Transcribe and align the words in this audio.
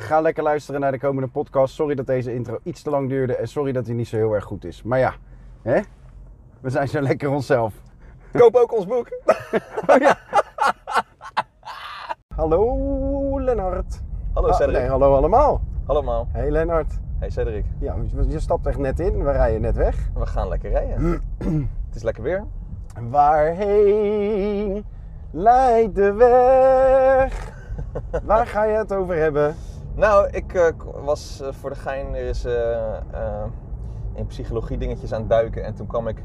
Ga 0.00 0.20
lekker 0.20 0.42
luisteren 0.42 0.80
naar 0.80 0.92
de 0.92 0.98
komende 0.98 1.28
podcast. 1.28 1.74
Sorry 1.74 1.94
dat 1.94 2.06
deze 2.06 2.34
intro 2.34 2.58
iets 2.62 2.82
te 2.82 2.90
lang 2.90 3.08
duurde. 3.08 3.36
En 3.36 3.48
sorry 3.48 3.72
dat 3.72 3.86
hij 3.86 3.94
niet 3.94 4.08
zo 4.08 4.16
heel 4.16 4.32
erg 4.34 4.44
goed 4.44 4.64
is. 4.64 4.82
Maar 4.82 4.98
ja, 4.98 5.14
hè? 5.62 5.80
we 6.60 6.70
zijn 6.70 6.88
zo 6.88 7.00
lekker 7.00 7.30
onszelf. 7.30 7.74
Koop 8.32 8.54
ook 8.54 8.72
ons 8.76 8.86
boek. 8.86 9.08
Hallo 12.36 13.40
Lennart. 13.40 14.00
Hallo 14.34 14.48
Ah, 14.48 14.54
Cedric. 14.56 14.76
nee, 14.78 14.88
hallo 14.88 15.14
allemaal. 15.14 15.60
Hallo 15.86 16.02
Maal. 16.02 16.28
Hey 16.32 16.50
Lennart. 16.50 16.98
Hey 17.18 17.30
Cedric. 17.30 17.64
Ja, 17.78 17.94
je 18.28 18.38
stapt 18.40 18.66
echt 18.66 18.78
net 18.78 19.00
in. 19.00 19.24
We 19.24 19.30
rijden 19.30 19.60
net 19.60 19.76
weg. 19.76 20.10
We 20.14 20.26
gaan 20.26 20.48
lekker 20.48 20.70
rijden. 20.70 21.22
het 21.86 21.94
is 21.96 22.02
lekker 22.02 22.22
weer. 22.22 22.44
Waarheen 23.10 24.84
leidt 25.30 25.94
de 25.94 26.12
weg? 26.12 27.52
Waar 28.24 28.46
ga 28.46 28.64
je 28.64 28.76
het 28.76 28.92
over 28.92 29.16
hebben? 29.16 29.54
Nou, 29.98 30.28
ik 30.30 30.54
eh, 30.54 30.68
was 31.04 31.40
eh, 31.40 31.52
voor 31.52 31.70
de 31.70 31.76
gein 31.76 32.14
eh, 32.14 33.44
in 34.14 34.26
psychologie 34.26 34.78
dingetjes 34.78 35.12
aan 35.12 35.20
het 35.20 35.28
duiken. 35.28 35.64
En 35.64 35.74
toen 35.74 35.86
kwam 35.86 36.08
ik 36.08 36.22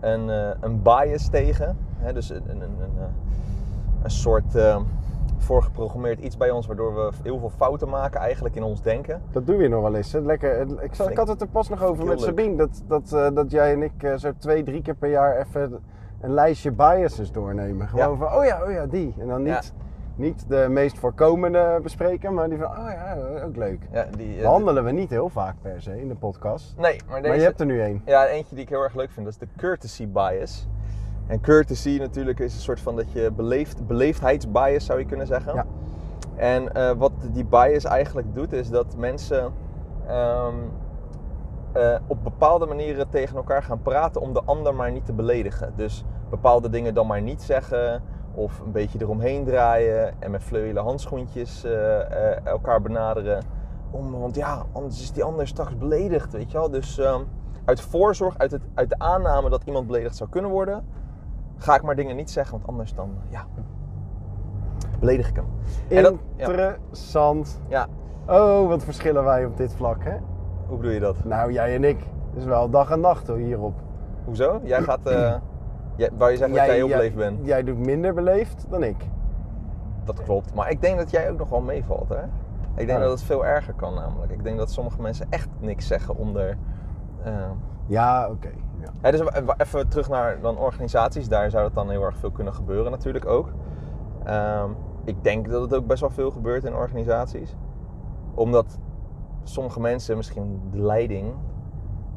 een, 0.00 0.28
een 0.60 0.82
bias 0.82 1.28
tegen. 1.28 1.76
Hè, 1.98 2.12
dus 2.12 2.30
een, 2.30 2.50
een, 2.50 2.60
een, 2.60 2.98
een, 4.02 4.10
soort 4.10 4.56
voorgeprogrammeerd 5.38 6.20
iets 6.20 6.36
bij 6.36 6.50
ons... 6.50 6.66
waardoor 6.66 6.94
we 6.94 7.10
heel 7.22 7.38
veel 7.38 7.50
fouten 7.50 7.88
maken 7.88 8.20
eigenlijk 8.20 8.54
in 8.54 8.62
ons 8.62 8.82
denken. 8.82 9.22
Dat 9.30 9.46
doen 9.46 9.56
we 9.56 9.68
nog 9.68 9.82
wel 9.82 9.94
eens. 9.94 10.12
Hè? 10.12 10.20
Lekker. 10.20 10.82
Ik, 10.82 10.94
zat- 10.94 11.10
ik 11.10 11.16
had 11.16 11.28
het 11.28 11.40
er 11.40 11.48
pas 11.48 11.68
nog 11.68 11.82
over 11.82 12.04
met. 12.04 12.20
Sabine. 12.20 12.56
Dat, 12.56 12.82
dat, 12.86 13.34
dat 13.34 13.50
jij 13.50 13.72
en 13.72 13.82
ik 13.82 14.12
zo 14.16 14.32
twee, 14.38 14.62
drie 14.62 14.82
keer 14.82 14.94
per 14.94 15.10
jaar 15.10 15.36
even 15.38 15.80
een 16.20 16.34
lijstje 16.34 16.72
biases 16.72 17.32
doornemen. 17.32 17.88
Gewoon 17.88 18.10
Ja. 18.10 18.16
van, 18.16 18.38
oh 18.38 18.44
ja, 18.44 18.64
oh 18.64 18.70
ja, 18.70 18.86
die. 18.86 19.14
En 19.18 19.26
dan 19.26 19.42
niet, 19.42 19.72
niet 20.16 20.48
de 20.48 20.66
meest 20.70 20.98
voorkomende 20.98 21.80
bespreken, 21.82 22.34
maar 22.34 22.48
die 22.48 22.58
van, 22.58 22.66
oh 22.66 22.90
ja, 22.90 23.16
ook 23.44 23.56
leuk. 23.56 23.88
Ja, 23.92 24.06
die, 24.16 24.36
eh, 24.36 24.42
Behandelen 24.42 24.84
we 24.84 24.90
niet 24.90 25.10
heel 25.10 25.28
vaak 25.28 25.54
per 25.62 25.82
se 25.82 26.00
in 26.00 26.08
de 26.08 26.14
podcast. 26.14 26.74
Nee, 26.76 27.00
maar 27.08 27.16
deze... 27.16 27.28
Maar 27.28 27.38
je 27.38 27.44
hebt 27.44 27.60
er 27.60 27.66
nu 27.66 27.80
één. 27.80 28.02
Ja, 28.04 28.26
eentje 28.26 28.54
die 28.54 28.64
ik 28.64 28.70
heel 28.70 28.82
erg 28.82 28.94
leuk 28.94 29.10
vind, 29.10 29.26
dat 29.26 29.34
is 29.34 29.48
de 29.48 29.48
courtesy 29.56 30.08
bias. 30.08 30.68
En 31.26 31.40
courtesy 31.40 31.96
natuurlijk 31.98 32.38
is 32.38 32.54
een 32.54 32.60
soort 32.60 32.80
van 32.80 32.96
dat 32.96 33.12
je 33.12 33.30
beleefd, 33.36 33.86
beleefdheidsbias 33.86 34.84
zou 34.84 34.98
je 34.98 35.06
kunnen 35.06 35.26
zeggen. 35.26 35.54
Ja. 35.54 35.66
En 36.36 36.74
eh, 36.74 36.90
wat 36.90 37.12
die 37.32 37.44
bias 37.44 37.84
eigenlijk 37.84 38.34
doet, 38.34 38.52
is 38.52 38.70
dat 38.70 38.96
mensen 38.96 39.52
ehm, 40.06 40.54
eh, 41.72 41.96
op 42.06 42.24
bepaalde 42.24 42.66
manieren 42.66 43.08
tegen 43.08 43.36
elkaar 43.36 43.62
gaan 43.62 43.82
praten 43.82 44.20
om 44.20 44.32
de 44.32 44.42
ander 44.44 44.74
maar 44.74 44.92
niet 44.92 45.06
te 45.06 45.12
beledigen. 45.12 45.72
Dus 45.76 46.04
bepaalde 46.30 46.70
dingen 46.70 46.94
dan 46.94 47.06
maar 47.06 47.22
niet 47.22 47.42
zeggen 47.42 48.02
of 48.34 48.60
een 48.60 48.72
beetje 48.72 48.98
eromheen 49.00 49.44
draaien 49.44 50.14
en 50.18 50.30
met 50.30 50.42
vleugele 50.42 50.80
handschoentjes 50.80 51.64
eh, 51.64 52.00
eh, 52.00 52.46
elkaar 52.46 52.82
benaderen. 52.82 53.42
Om, 53.90 54.12
want 54.20 54.34
ja, 54.34 54.62
anders 54.72 55.00
is 55.02 55.12
die 55.12 55.24
ander 55.24 55.46
straks 55.46 55.76
beledigd, 55.76 56.32
weet 56.32 56.50
je 56.50 56.58
wel. 56.58 56.70
Dus 56.70 56.98
ehm, 56.98 57.20
uit 57.64 57.80
voorzorg, 57.80 58.38
uit, 58.38 58.50
het, 58.50 58.62
uit 58.74 58.88
de 58.88 58.98
aanname 58.98 59.50
dat 59.50 59.62
iemand 59.64 59.86
beledigd 59.86 60.16
zou 60.16 60.30
kunnen 60.30 60.50
worden, 60.50 60.84
ga 61.56 61.74
ik 61.74 61.82
maar 61.82 61.96
dingen 61.96 62.16
niet 62.16 62.30
zeggen, 62.30 62.52
want 62.52 62.66
anders 62.66 62.94
dan, 62.94 63.10
ja, 63.28 63.46
beledig 64.98 65.28
ik 65.28 65.36
hem. 65.36 65.46
Ja. 66.36 66.46
Interessant. 66.46 67.60
Ja, 67.68 67.88
Oh, 68.28 68.68
wat 68.68 68.84
verschillen 68.84 69.24
wij 69.24 69.44
op 69.44 69.56
dit 69.56 69.74
vlak, 69.74 70.04
hè? 70.04 70.16
hoe 70.66 70.76
bedoel 70.76 70.92
je 70.92 71.00
dat? 71.00 71.24
Nou, 71.24 71.52
jij 71.52 71.74
en 71.74 71.84
ik. 71.84 71.98
Het 71.98 72.40
is 72.40 72.44
wel 72.44 72.70
dag 72.70 72.90
en 72.90 73.00
nacht 73.00 73.26
hoor, 73.26 73.36
hierop. 73.36 73.74
Hoezo? 74.24 74.60
Jij 74.64 74.82
gaat, 74.82 75.06
eh 75.06 75.34
jij, 75.96 76.10
wou 76.18 76.30
je 76.30 76.36
zeggen 76.36 76.56
dat 76.56 76.66
jij 76.66 76.74
heel 76.74 76.88
beleefd 76.88 77.16
bent? 77.16 77.46
Jij 77.46 77.62
doet 77.62 77.78
minder 77.78 78.14
beleefd 78.14 78.66
dan 78.70 78.82
ik. 78.82 79.08
Dat 80.04 80.22
klopt. 80.22 80.54
Maar 80.54 80.70
ik 80.70 80.80
denk 80.80 80.98
dat 80.98 81.10
jij 81.10 81.30
ook 81.30 81.38
nog 81.38 81.48
wel 81.48 81.60
meevalt, 81.60 82.08
hè? 82.08 82.22
Ik 82.76 82.86
denk 82.86 82.98
Ja. 82.98 82.98
dat 82.98 83.10
het 83.10 83.22
veel 83.22 83.46
erger 83.46 83.74
kan 83.74 83.94
namelijk. 83.94 84.32
Ik 84.32 84.44
denk 84.44 84.58
dat 84.58 84.70
sommige 84.70 85.00
mensen 85.00 85.26
echt 85.30 85.48
niks 85.60 85.86
zeggen 85.86 86.16
onder... 86.16 86.56
eh, 87.22 87.32
Ja, 87.86 88.28
oké. 88.30 88.50
Ja. 89.02 89.10
Dus 89.10 89.22
even 89.56 89.88
terug 89.88 90.08
naar 90.08 90.40
dan 90.40 90.58
organisaties. 90.58 91.28
Daar 91.28 91.50
zou 91.50 91.64
het 91.64 91.74
dan 91.74 91.90
heel 91.90 92.02
erg 92.04 92.16
veel 92.16 92.30
kunnen 92.30 92.54
gebeuren 92.54 92.90
natuurlijk 92.90 93.26
ook. 93.26 93.52
Ehm, 94.24 94.70
ik 95.04 95.24
denk 95.24 95.50
dat 95.50 95.60
het 95.62 95.74
ook 95.74 95.86
best 95.86 96.00
wel 96.00 96.10
veel 96.10 96.30
gebeurt 96.30 96.64
in 96.64 96.74
organisaties. 96.74 97.56
Omdat 98.34 98.78
sommige 99.42 99.80
mensen, 99.80 100.16
misschien 100.16 100.60
de 100.70 100.78
leiding, 100.82 101.34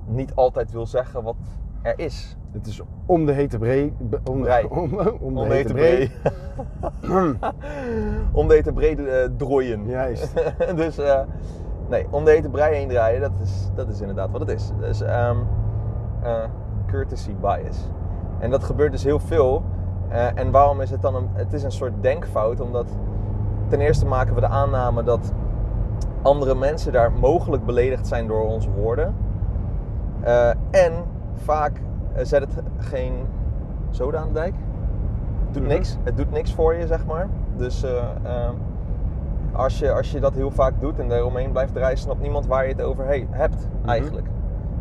niet 0.05 0.35
altijd 0.35 0.71
wil 0.71 0.85
zeggen 0.85 1.23
wat 1.23 1.35
er 1.81 1.99
is. 1.99 2.37
Het 2.55 2.67
is 2.67 2.81
om 3.05 3.25
de 3.25 3.31
hete 3.31 3.57
brei. 3.57 3.93
be- 3.99 4.19
Om 4.31 4.43
de, 4.43 4.67
om, 4.69 4.79
om 5.19 5.33
de 5.33 5.39
Om 5.39 5.49
hete 5.49 5.73
brei. 5.73 6.11
om 8.31 8.47
de 8.47 8.53
hete 8.53 8.73
brei 8.73 8.95
eh, 8.95 9.29
drooien. 9.37 9.87
Juist. 9.87 10.33
dus 10.75 10.97
eh, 10.97 11.19
nee, 11.89 12.07
om 12.09 12.25
de 12.25 12.31
hete 12.31 12.49
brei 12.49 12.75
heen 12.75 12.87
draaien, 12.87 13.21
dat 13.21 13.31
is, 13.43 13.69
dat 13.75 13.89
is 13.89 13.99
inderdaad 13.99 14.31
wat 14.31 14.39
het 14.41 14.49
is. 14.49 14.71
Dus 14.79 15.01
ehm, 15.01 15.37
eh, 16.23 16.43
courtesy 16.87 17.35
bias. 17.41 17.89
En 18.39 18.49
dat 18.49 18.63
gebeurt 18.63 18.91
dus 18.91 19.03
heel 19.03 19.19
veel. 19.19 19.63
En 20.35 20.51
waarom 20.51 20.81
is 20.81 20.89
het 20.89 21.01
dan 21.01 21.15
een, 21.15 21.29
het 21.33 21.53
is 21.53 21.63
een 21.63 21.71
soort 21.71 21.93
denkfout, 22.01 22.59
omdat 22.61 22.87
ten 23.67 23.79
eerste 23.79 24.05
maken 24.05 24.35
we 24.35 24.39
de 24.41 24.47
aanname 24.47 25.03
dat 25.03 25.33
andere 26.21 26.55
mensen 26.55 26.91
daar 26.91 27.11
mogelijk 27.11 27.65
beledigd 27.65 28.07
zijn 28.07 28.27
door 28.27 28.45
onze 28.45 28.69
woorden. 28.71 29.15
En 30.71 30.93
vaak 31.33 31.81
zet 32.21 32.41
het 32.41 32.61
geen 32.77 33.13
zoden 33.89 34.19
aan 34.19 34.27
de 34.27 34.33
dijk. 34.33 34.53
Het 35.45 35.53
doet 35.53 35.63
Mhm. 35.63 35.71
niks. 35.71 35.97
Het 36.03 36.17
doet 36.17 36.31
niks 36.31 36.53
voor 36.53 36.75
je, 36.75 36.87
zeg 36.87 37.05
maar. 37.05 37.27
Dus 37.57 37.83
eh, 37.83 37.91
ehm, 38.23 38.53
als, 39.51 39.79
je, 39.79 39.91
als 39.93 40.11
je 40.11 40.19
dat 40.19 40.33
heel 40.33 40.51
vaak 40.51 40.73
doet 40.79 40.99
en 40.99 41.11
eromheen 41.11 41.51
blijft 41.51 41.73
draaien, 41.73 41.97
snapt 41.97 42.21
niemand 42.21 42.45
waar 42.47 42.63
je 42.63 42.71
het 42.71 42.81
over 42.81 43.05
he- 43.05 43.25
hebt, 43.29 43.67
Mhm. 43.81 43.89
eigenlijk. 43.89 44.27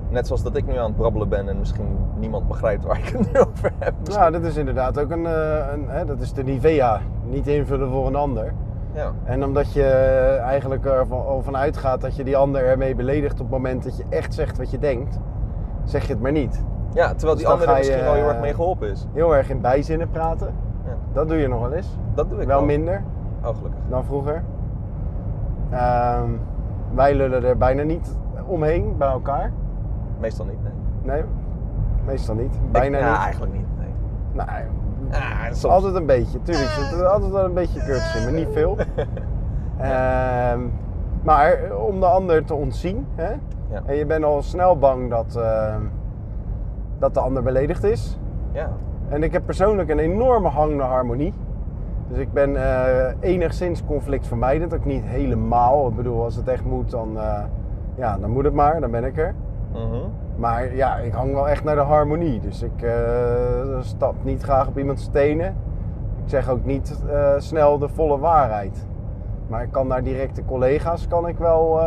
Net 0.09 0.27
zoals 0.27 0.43
dat 0.43 0.56
ik 0.56 0.67
nu 0.67 0.77
aan 0.77 0.84
het 0.87 0.97
brabbelen 0.97 1.28
ben 1.28 1.49
en 1.49 1.59
misschien 1.59 1.97
niemand 2.19 2.49
begrijpt 2.49 2.84
waar 2.84 2.99
ik 2.99 3.05
het 3.09 3.33
nu 3.33 3.39
over 3.49 3.73
heb. 3.78 3.94
Nou, 4.11 4.33
dat 4.33 4.43
is 4.44 4.56
inderdaad 4.56 4.99
ook 5.00 5.11
een, 5.11 5.27
eh, 5.27 5.67
een 5.73 5.89
hè, 5.89 6.05
dat 6.05 6.21
is 6.21 6.33
de 6.33 6.43
Nivea. 6.44 7.00
Niet 7.25 7.47
invullen 7.47 7.91
voor 7.91 8.06
een 8.06 8.17
ander. 8.17 8.53
Ja. 8.93 9.12
En 9.25 9.44
omdat 9.44 9.73
je 9.73 9.84
eigenlijk 10.44 10.84
ervan 10.87 11.56
uitgaat 11.56 12.00
dat 12.00 12.17
je 12.17 12.25
die 12.25 12.37
ander 12.37 12.65
ermee 12.67 12.94
beledigt 12.94 13.33
op 13.33 13.39
het 13.39 13.50
moment 13.50 13.84
dat 13.84 13.97
je 13.97 14.05
echt 14.09 14.34
zegt 14.34 14.59
wat 14.59 14.71
je 14.71 14.78
denkt, 14.78 15.19
zeg 15.84 16.06
je 16.06 16.12
het 16.12 16.23
maar 16.23 16.33
niet. 16.33 16.65
Ja, 16.94 17.09
terwijl 17.15 17.34
Dus 17.34 17.37
die 17.37 17.44
dan 17.44 17.53
ander 17.53 17.69
er 17.69 17.72
ga 17.75 17.81
je, 17.81 17.87
misschien 17.87 18.05
wel 18.05 18.15
heel 18.15 18.25
erg 18.27 18.34
eh, 18.34 18.41
mee 18.41 18.55
geholpen 18.55 18.91
is. 18.91 19.06
Heel 19.12 19.34
erg 19.37 19.50
in 19.50 19.60
bijzinnen 19.60 20.10
praten. 20.10 20.55
Ja, 20.87 20.93
Dat 21.12 21.28
doe 21.28 21.37
je 21.37 21.49
nog 21.49 21.60
wel 21.60 21.72
eens. 21.72 21.97
dat 22.15 22.31
doe 22.31 22.41
ik 22.41 22.47
wel 22.47 22.56
wel. 22.56 22.66
minder 22.66 23.03
Oh, 23.44 23.56
gelukkig. 23.56 23.81
dan 23.88 24.05
vroeger. 24.05 24.43
Ehm, 25.71 26.31
wij 26.94 27.15
lullen 27.15 27.44
er 27.44 27.56
bijna 27.56 27.82
niet 27.82 28.16
omheen 28.47 28.94
bij 28.99 29.09
elkaar. 29.09 29.53
Meestal 30.21 30.47
niet, 30.47 30.62
nee. 30.62 30.72
Nee, 31.15 31.25
meestal 32.06 32.34
niet. 32.34 32.59
Bijna 32.71 32.99
ik, 32.99 33.05
ja, 33.05 33.11
niet. 33.11 33.19
eigenlijk 33.21 33.53
niet, 33.53 33.66
nee. 33.78 33.93
Nee, 34.47 34.65
Ah, 35.12 35.44
soms. 35.53 35.65
altijd 35.75 35.94
een 35.94 36.06
beetje. 36.06 36.43
Tuurlijk 36.43 36.71
er 37.00 37.06
altijd 37.06 37.32
wel 37.32 37.44
een 37.44 37.55
beetje 37.55 37.81
in, 37.81 38.22
maar 38.25 38.32
niet 38.32 38.49
veel. 38.53 38.76
Ehm, 39.78 40.61
maar 41.22 41.59
om 41.87 42.00
de 42.00 42.06
ander 42.06 42.44
te 42.44 42.55
ontzien. 42.55 43.06
Hè? 43.15 43.31
Ja. 43.71 43.82
En 43.84 43.94
je 43.97 44.06
bent 44.06 44.25
al 44.25 44.43
snel 44.43 44.78
bang 44.78 45.11
dat, 45.11 45.37
ehm, 45.37 45.81
dat 47.05 47.15
de 47.15 47.21
ander 47.21 47.43
beledigd 47.43 47.85
is. 47.85 48.19
Ja. 48.53 48.71
En 49.09 49.23
ik 49.23 49.33
heb 49.33 49.45
persoonlijk 49.45 49.89
een 49.89 49.99
enorme 49.99 50.49
hang 50.49 50.75
naar 50.75 50.89
harmonie. 50.89 51.35
Dus 52.09 52.19
ik 52.19 52.33
ben 52.33 52.56
eh, 52.56 53.15
enigszins 53.21 53.85
conflictvermijdend. 53.85 54.75
Ook 54.75 54.85
niet 54.85 55.05
helemaal. 55.05 55.89
Ik 55.89 55.97
bedoel, 55.97 56.23
als 56.23 56.37
het 56.37 56.49
echt 56.49 56.65
moet, 56.65 56.91
dan, 56.91 57.19
eh, 57.19 57.43
ja, 57.95 58.19
dan 58.19 58.31
moet 58.31 58.45
het 58.45 58.55
maar. 58.55 58.81
Dan 58.81 58.91
ben 58.91 59.05
ik 59.05 59.19
er. 59.19 59.35
Mhm. 59.73 60.09
Maar 60.37 60.75
ja, 60.75 60.97
ik 60.97 61.12
hang 61.12 61.33
wel 61.33 61.49
echt 61.49 61.65
naar 61.65 61.75
de 61.75 61.81
harmonie. 61.81 62.41
Dus 62.41 62.62
ik 62.62 62.83
eh, 62.83 63.81
stap 63.81 64.15
niet 64.23 64.43
graag 64.43 64.69
op 64.69 64.79
iemands 64.79 65.03
stenen. 65.03 65.57
Ik 66.25 66.31
zeg 66.31 66.49
ook 66.49 66.65
niet 66.65 67.03
snel 67.39 67.79
de 67.79 67.89
volle 67.89 68.19
waarheid. 68.19 68.87
Maar 69.47 69.62
ik 69.62 69.73
kan 69.73 69.87
naar 69.87 70.03
directe 70.03 70.45
collega's 70.45 71.09
kan 71.09 71.29
ik 71.29 71.39
wel 71.39 71.81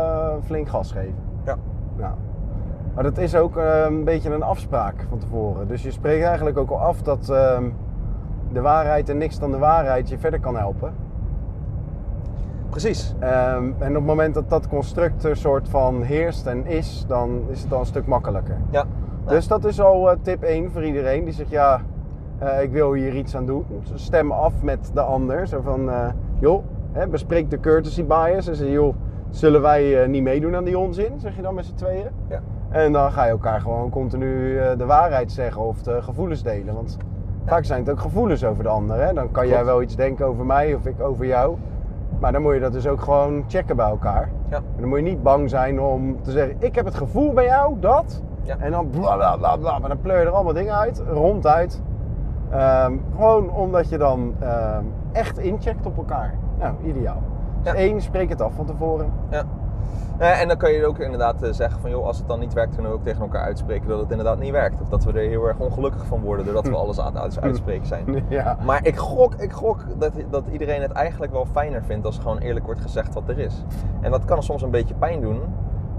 flink 0.44 0.68
gas 0.68 0.92
geven. 0.92 1.14
Ja. 1.44 1.56
Nou. 1.96 2.12
Maar 2.98 3.06
dat 3.06 3.18
is 3.18 3.34
ook 3.34 3.56
eh, 3.56 3.84
een 3.86 4.04
beetje 4.04 4.30
een 4.30 4.42
afspraak 4.42 5.06
van 5.08 5.18
tevoren. 5.18 5.68
Dus 5.68 5.82
je 5.82 5.90
spreekt 5.90 6.24
eigenlijk 6.24 6.58
ook 6.58 6.70
al 6.70 6.80
af 6.80 7.02
dat 7.02 7.28
ehm, 7.28 7.64
de 8.52 8.60
waarheid 8.60 9.08
en 9.08 9.18
niks 9.18 9.38
dan 9.38 9.50
de 9.50 9.58
waarheid 9.58 10.08
je 10.08 10.18
verder 10.18 10.40
kan 10.40 10.56
helpen. 10.56 10.92
Precies. 12.68 13.14
Ehm, 13.18 13.64
en 13.78 13.88
op 13.88 13.94
het 13.94 14.04
moment 14.04 14.34
dat 14.34 14.50
dat 14.50 14.68
construct 14.68 15.24
er 15.24 15.36
soort 15.36 15.68
van 15.68 16.02
heerst 16.02 16.46
en 16.46 16.66
is, 16.66 17.04
dan 17.08 17.46
is 17.50 17.62
het 17.62 17.72
al 17.72 17.80
een 17.80 17.86
stuk 17.86 18.06
makkelijker. 18.06 18.56
Ja. 18.70 18.84
Dus 19.26 19.48
dat 19.48 19.64
is 19.64 19.80
al 19.80 20.10
eh, 20.10 20.16
tip 20.22 20.42
1 20.42 20.70
voor 20.70 20.84
iedereen 20.84 21.24
die 21.24 21.34
zegt 21.34 21.50
ja, 21.50 21.80
eh, 22.38 22.62
ik 22.62 22.70
wil 22.70 22.92
hier 22.92 23.16
iets 23.16 23.36
aan 23.36 23.46
doen. 23.46 23.64
Stem 23.94 24.32
af 24.32 24.62
met 24.62 24.90
de 24.94 25.00
ander. 25.00 25.46
Zo 25.46 25.60
van, 25.60 25.90
joh, 26.38 26.64
hè, 26.92 27.06
bespreek 27.06 27.50
de 27.50 27.60
courtesy 27.60 28.04
bias. 28.04 28.48
En 28.48 28.56
zeg 28.56 28.68
joh, 28.68 28.94
zullen 29.30 29.60
wij 29.60 30.06
niet 30.06 30.22
meedoen 30.22 30.56
aan 30.56 30.64
die 30.64 30.78
onzin? 30.78 31.12
Zeg 31.20 31.36
je 31.36 31.42
dan 31.42 31.54
met 31.54 31.64
z'n 31.64 31.74
tweeën. 31.74 32.06
Ja. 32.28 32.42
En 32.70 32.92
dan 32.92 33.12
ga 33.12 33.24
je 33.24 33.30
elkaar 33.30 33.60
gewoon 33.60 33.90
continu 33.90 34.58
eh, 34.58 34.78
de 34.78 34.86
waarheid 34.86 35.32
zeggen 35.32 35.62
of 35.62 35.82
de 35.82 36.02
gevoelens 36.02 36.42
delen. 36.42 36.74
Want 36.74 36.96
vaak 37.46 37.64
zijn 37.64 37.80
het 37.80 37.90
ook 37.90 38.00
gevoelens 38.00 38.44
over 38.44 38.62
de 38.62 38.68
ander. 38.68 39.00
Hè? 39.00 39.12
Dan 39.12 39.30
kan 39.30 39.48
jij 39.48 39.64
wel 39.64 39.82
iets 39.82 39.96
denken 39.96 40.26
over 40.26 40.46
mij 40.46 40.74
of 40.74 40.86
ik 40.86 41.00
over 41.00 41.26
jou. 41.26 41.56
Maar 42.18 42.32
dan 42.32 42.42
moet 42.42 42.54
je 42.54 42.60
dat 42.60 42.72
dus 42.72 42.86
ook 42.86 43.00
gewoon 43.00 43.44
checken 43.46 43.76
bij 43.76 43.86
elkaar. 43.88 44.30
Ja. 44.50 44.56
En 44.56 44.80
dan 44.80 44.88
moet 44.88 44.98
je 44.98 45.04
niet 45.04 45.22
bang 45.22 45.50
zijn 45.50 45.80
om 45.80 46.22
te 46.22 46.30
zeggen: 46.30 46.56
Ik 46.58 46.74
heb 46.74 46.84
het 46.84 46.94
gevoel 46.94 47.32
bij 47.32 47.44
jou 47.44 47.76
dat. 47.80 48.22
Ja. 48.42 48.56
En 48.58 48.70
dan 48.70 48.90
bla 48.90 49.16
bla 49.16 49.36
bla 49.36 49.56
bla. 49.56 49.78
Maar 49.78 49.88
dan 49.88 50.00
pleur 50.00 50.18
je 50.20 50.26
er 50.26 50.32
allemaal 50.32 50.52
dingen 50.52 50.74
uit, 50.78 51.02
ronduit. 51.10 51.82
Ehm, 52.50 52.92
gewoon 53.14 53.50
omdat 53.50 53.88
je 53.88 53.98
dan 53.98 54.34
ehm, 54.40 54.84
echt 55.12 55.38
incheckt 55.38 55.86
op 55.86 55.96
elkaar. 55.96 56.34
Nou, 56.58 56.74
ideaal. 56.84 57.22
Dus 57.62 57.72
Ja. 57.72 57.78
één, 57.78 58.00
spreek 58.00 58.28
het 58.28 58.40
af 58.42 58.54
van 58.54 58.66
tevoren. 58.66 59.12
Ja. 59.30 59.42
Eh, 60.18 60.40
en 60.40 60.48
dan 60.48 60.56
kan 60.56 60.72
je 60.72 60.86
ook 60.86 60.98
inderdaad 60.98 61.42
eh, 61.42 61.52
zeggen 61.52 61.80
van 61.80 61.90
joh, 61.90 62.06
als 62.06 62.18
het 62.18 62.28
dan 62.28 62.38
niet 62.38 62.52
werkt, 62.52 62.74
kunnen 62.74 62.90
we 62.92 62.96
ook 62.98 63.04
tegen 63.04 63.20
elkaar 63.22 63.42
uitspreken 63.42 63.88
dat 63.88 63.98
het 64.00 64.10
inderdaad 64.10 64.38
niet 64.38 64.50
werkt. 64.50 64.80
Of 64.80 64.88
dat 64.88 65.04
we 65.04 65.12
er 65.12 65.28
heel 65.28 65.46
erg 65.48 65.58
ongelukkig 65.58 66.06
van 66.06 66.20
worden 66.20 66.44
doordat 66.44 66.68
we 66.68 66.74
alles 66.76 67.00
aan 67.00 67.16
het 67.16 67.40
uitspreken 67.40 67.86
zijn. 67.86 68.24
ja. 68.28 68.56
Maar 68.64 68.86
ik 68.86 68.96
gok, 68.96 69.34
ik 69.34 69.52
gok 69.52 69.84
dat, 69.98 70.12
dat 70.30 70.44
iedereen 70.50 70.82
het 70.82 70.92
eigenlijk 70.92 71.32
wel 71.32 71.46
fijner 71.52 71.82
vindt 71.82 72.06
als 72.06 72.18
gewoon 72.18 72.38
eerlijk 72.38 72.64
wordt 72.66 72.80
gezegd 72.80 73.14
wat 73.14 73.28
er 73.28 73.38
is. 73.38 73.64
En 74.00 74.10
dat 74.10 74.24
kan 74.24 74.42
soms 74.42 74.62
een 74.62 74.70
beetje 74.70 74.94
pijn 74.94 75.20
doen, 75.20 75.40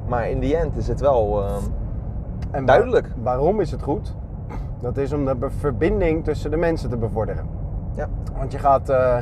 maar 0.08 0.30
in 0.30 0.40
die 0.40 0.56
end 0.58 0.78
is 0.78 0.88
het 0.88 1.00
wel 1.00 1.44
ehm, 1.44 1.64
En 2.52 2.66
duidelijk. 2.66 3.08
wa- 3.08 3.14
waarom 3.24 3.60
is 3.60 3.72
het 3.72 3.82
goed? 3.84 4.16
Dat 4.82 4.98
is 4.98 5.14
om 5.14 5.26
de 5.26 5.36
verbinding 5.60 6.24
tussen 6.24 6.52
de 6.52 6.58
mensen 6.58 6.90
te 6.90 6.98
bevorderen. 6.98 7.46
Ja. 7.96 8.08
Want 8.38 8.52
je 8.52 8.58
gaat 8.60 8.90
eh, 8.90 9.18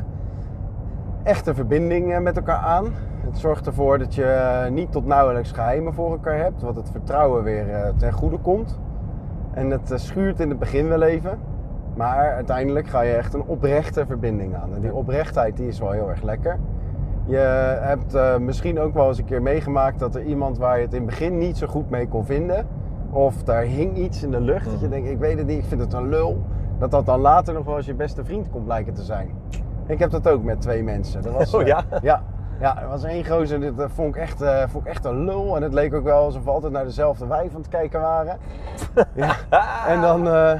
echt 1.23 1.47
een 1.47 1.55
verbinding 1.55 2.19
met 2.19 2.37
elkaar 2.37 2.57
aan. 2.59 2.85
Het 3.27 3.37
zorgt 3.37 3.67
ervoor 3.67 3.97
dat 3.99 4.15
je 4.15 4.23
eh, 4.23 4.71
niet 4.71 4.91
tot 4.91 5.05
nauwelijks 5.05 5.51
geheimen 5.51 5.93
voor 5.93 6.11
elkaar 6.11 6.37
hebt, 6.37 6.61
wat 6.61 6.75
het 6.75 6.89
vertrouwen 6.91 7.43
weer 7.43 7.69
eh, 7.69 7.89
ten 7.97 8.11
goede 8.13 8.37
komt. 8.37 8.79
En 9.51 9.69
het 9.69 9.91
eh, 9.91 9.97
schuurt 9.97 10.39
in 10.39 10.49
het 10.49 10.59
begin 10.59 10.87
wel 10.87 11.01
even, 11.01 11.39
maar 11.95 12.33
uiteindelijk 12.33 12.87
ga 12.87 13.01
je 13.01 13.13
echt 13.13 13.33
een 13.33 13.43
oprechte 13.45 14.05
verbinding 14.05 14.55
aan. 14.55 14.73
En 14.75 14.81
die 14.81 14.93
oprechtheid 14.93 15.57
die 15.57 15.67
is 15.67 15.79
wel 15.79 15.91
heel 15.91 16.09
erg 16.09 16.21
lekker. 16.21 16.59
Je 17.25 17.37
hebt 17.81 18.39
misschien 18.39 18.79
ook 18.79 18.93
wel 18.93 19.07
eens 19.07 19.17
een 19.17 19.25
keer 19.25 19.41
meegemaakt 19.41 19.99
dat 19.99 20.15
er 20.15 20.23
iemand 20.23 20.57
waar 20.57 20.77
je 20.77 20.83
het 20.83 20.93
in 20.93 21.01
het 21.01 21.09
begin 21.09 21.37
niet 21.37 21.57
zo 21.57 21.67
goed 21.67 21.89
mee 21.89 22.07
kon 22.07 22.25
vinden, 22.25 22.67
of 23.09 23.43
daar 23.43 23.61
hing 23.61 23.97
iets 23.97 24.23
in 24.23 24.31
de 24.31 24.41
lucht 24.41 24.65
dat 24.65 24.79
je 24.79 24.85
Mhm. 24.85 24.89
denkt, 24.89 25.09
ik 25.09 25.17
weet 25.19 25.37
het 25.37 25.47
niet, 25.47 25.57
ik 25.57 25.65
vind 25.65 25.81
het 25.81 25.93
een 25.93 26.09
lul, 26.09 26.41
dat 26.77 26.91
dat 26.91 27.05
dan 27.05 27.19
later 27.19 27.53
nog 27.53 27.65
wel 27.65 27.77
eens 27.77 27.85
je 27.85 27.93
beste 27.93 28.23
vriend 28.25 28.49
komt 28.49 28.65
blijken 28.65 28.93
te 28.93 29.03
zijn. 29.03 29.29
Ik 29.85 29.99
heb 29.99 30.09
dat 30.11 30.27
ook 30.29 30.43
met 30.43 30.61
twee 30.61 30.83
mensen. 30.83 31.21
Dat 31.21 31.33
was, 31.33 31.53
Oh? 31.53 31.65
Ja. 32.01 32.23
Ja, 32.59 32.81
er 32.81 32.87
was 32.87 33.03
één 33.03 33.25
gozer, 33.25 33.59
dit 33.59 33.79
eh, 33.79 33.85
vond 33.89 34.15
ik, 34.15 34.21
echt, 34.21 34.41
eh, 34.41 34.63
vond 34.67 34.85
ik 34.85 34.91
echt 34.91 35.05
een 35.05 35.25
lul. 35.25 35.55
En 35.55 35.61
het 35.61 35.73
leek 35.73 35.93
ook 35.93 36.03
wel 36.03 36.23
alsof 36.23 36.43
we 36.43 36.49
altijd 36.49 36.71
naar 36.71 36.83
dezelfde 36.83 37.27
wijf 37.27 37.53
aan 37.53 37.61
het 37.61 37.69
kijken 37.69 38.01
waren. 38.01 38.37
ja. 39.13 39.35
En 39.87 40.01
dan... 40.01 40.27
eh, 40.27 40.51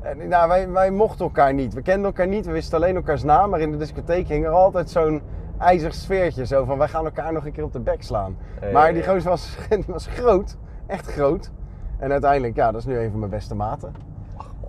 en, 0.00 0.28
nou, 0.28 0.48
wij, 0.48 0.68
wij 0.70 0.90
mochten 0.90 1.24
elkaar 1.24 1.54
niet. 1.54 1.74
We 1.74 1.82
kenden 1.82 2.04
elkaar 2.04 2.26
niet, 2.26 2.46
we 2.46 2.52
wisten 2.52 2.78
alleen 2.78 2.96
elkaars 2.96 3.22
naam. 3.22 3.50
Maar 3.50 3.60
in 3.60 3.70
de 3.70 3.76
discotheek 3.76 4.28
hing 4.28 4.44
er 4.44 4.50
altijd 4.50 4.90
zo'n 4.90 5.22
ijzig 5.58 5.94
sfeertje. 5.94 6.46
Zo 6.46 6.64
van, 6.64 6.78
wij 6.78 6.88
gaan 6.88 7.04
elkaar 7.04 7.32
nog 7.32 7.46
een 7.46 7.52
keer 7.52 7.64
op 7.64 7.72
de 7.72 7.80
bek 7.80 8.02
slaan. 8.02 8.36
Maar 8.72 8.92
die 8.92 9.04
gozer 9.04 9.30
was, 9.30 9.56
die 9.68 9.84
was 9.92 10.06
groot. 10.06 10.56
Echt 10.86 11.06
groot. 11.06 11.50
En 11.98 12.12
uiteindelijk, 12.12 12.56
ja, 12.56 12.70
dat 12.72 12.80
is 12.80 12.86
nu 12.86 12.98
een 12.98 13.10
van 13.10 13.18
mijn 13.18 13.30
beste 13.30 13.54
maten. 13.54 13.94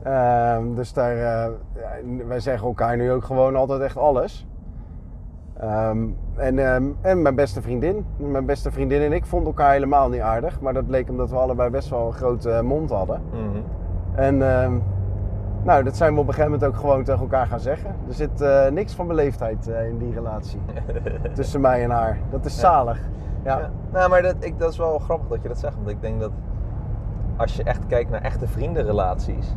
Ehm, 0.03 0.73
dus 0.73 0.93
daar, 0.93 1.49
wij 2.27 2.39
zeggen 2.39 2.67
elkaar 2.67 2.97
nu 2.97 3.11
ook 3.11 3.23
gewoon 3.23 3.55
altijd 3.55 3.81
echt 3.81 3.97
alles. 3.97 4.47
Ehm, 5.61 6.07
en, 6.35 6.59
ehm, 6.59 6.83
en 7.01 7.21
mijn 7.21 7.35
beste 7.35 7.61
vriendin. 7.61 8.05
Mijn 8.17 8.45
beste 8.45 8.71
vriendin 8.71 9.01
en 9.01 9.13
ik 9.13 9.25
vonden 9.25 9.47
elkaar 9.47 9.71
helemaal 9.71 10.09
niet 10.09 10.21
aardig. 10.21 10.61
Maar 10.61 10.73
dat 10.73 10.87
bleek 10.87 11.09
omdat 11.09 11.29
we 11.29 11.35
allebei 11.35 11.69
best 11.69 11.89
wel 11.89 12.07
een 12.07 12.13
grote 12.13 12.61
mond 12.63 12.89
hadden. 12.89 13.21
Mhm. 13.31 13.61
En 14.15 14.41
ehm, 14.51 14.73
nou, 15.63 15.83
dat 15.83 15.95
zijn 15.97 16.13
we 16.13 16.19
op 16.19 16.27
een 16.27 16.33
gegeven 16.33 16.51
moment 16.51 16.69
ook 16.73 16.79
gewoon 16.81 17.03
tegen 17.03 17.21
elkaar 17.21 17.47
gaan 17.47 17.59
zeggen. 17.59 17.89
Er 18.07 18.13
zit 18.13 18.41
eh, 18.41 18.67
niks 18.67 18.93
van 18.95 19.07
beleefdheid 19.07 19.67
eh, 19.67 19.87
in 19.87 19.97
die 19.97 20.13
relatie. 20.13 20.59
tussen 21.33 21.61
mij 21.61 21.83
en 21.83 21.89
haar. 21.89 22.17
Dat 22.29 22.45
is 22.45 22.53
Ja. 22.55 22.59
zalig. 22.59 22.99
Ja. 23.43 23.57
Ja. 23.59 23.69
Nou, 23.91 24.09
maar 24.09 24.21
dat, 24.21 24.35
ik, 24.39 24.59
dat 24.59 24.71
is 24.71 24.77
wel 24.77 24.99
grappig 24.99 25.27
dat 25.27 25.41
je 25.41 25.47
dat 25.47 25.59
zegt. 25.59 25.75
Want 25.75 25.89
ik 25.89 26.01
denk 26.01 26.19
dat 26.19 26.31
als 27.37 27.55
je 27.55 27.63
echt 27.63 27.87
kijkt 27.87 28.09
naar 28.09 28.21
echte 28.21 28.47
vriendenrelaties, 28.47 29.55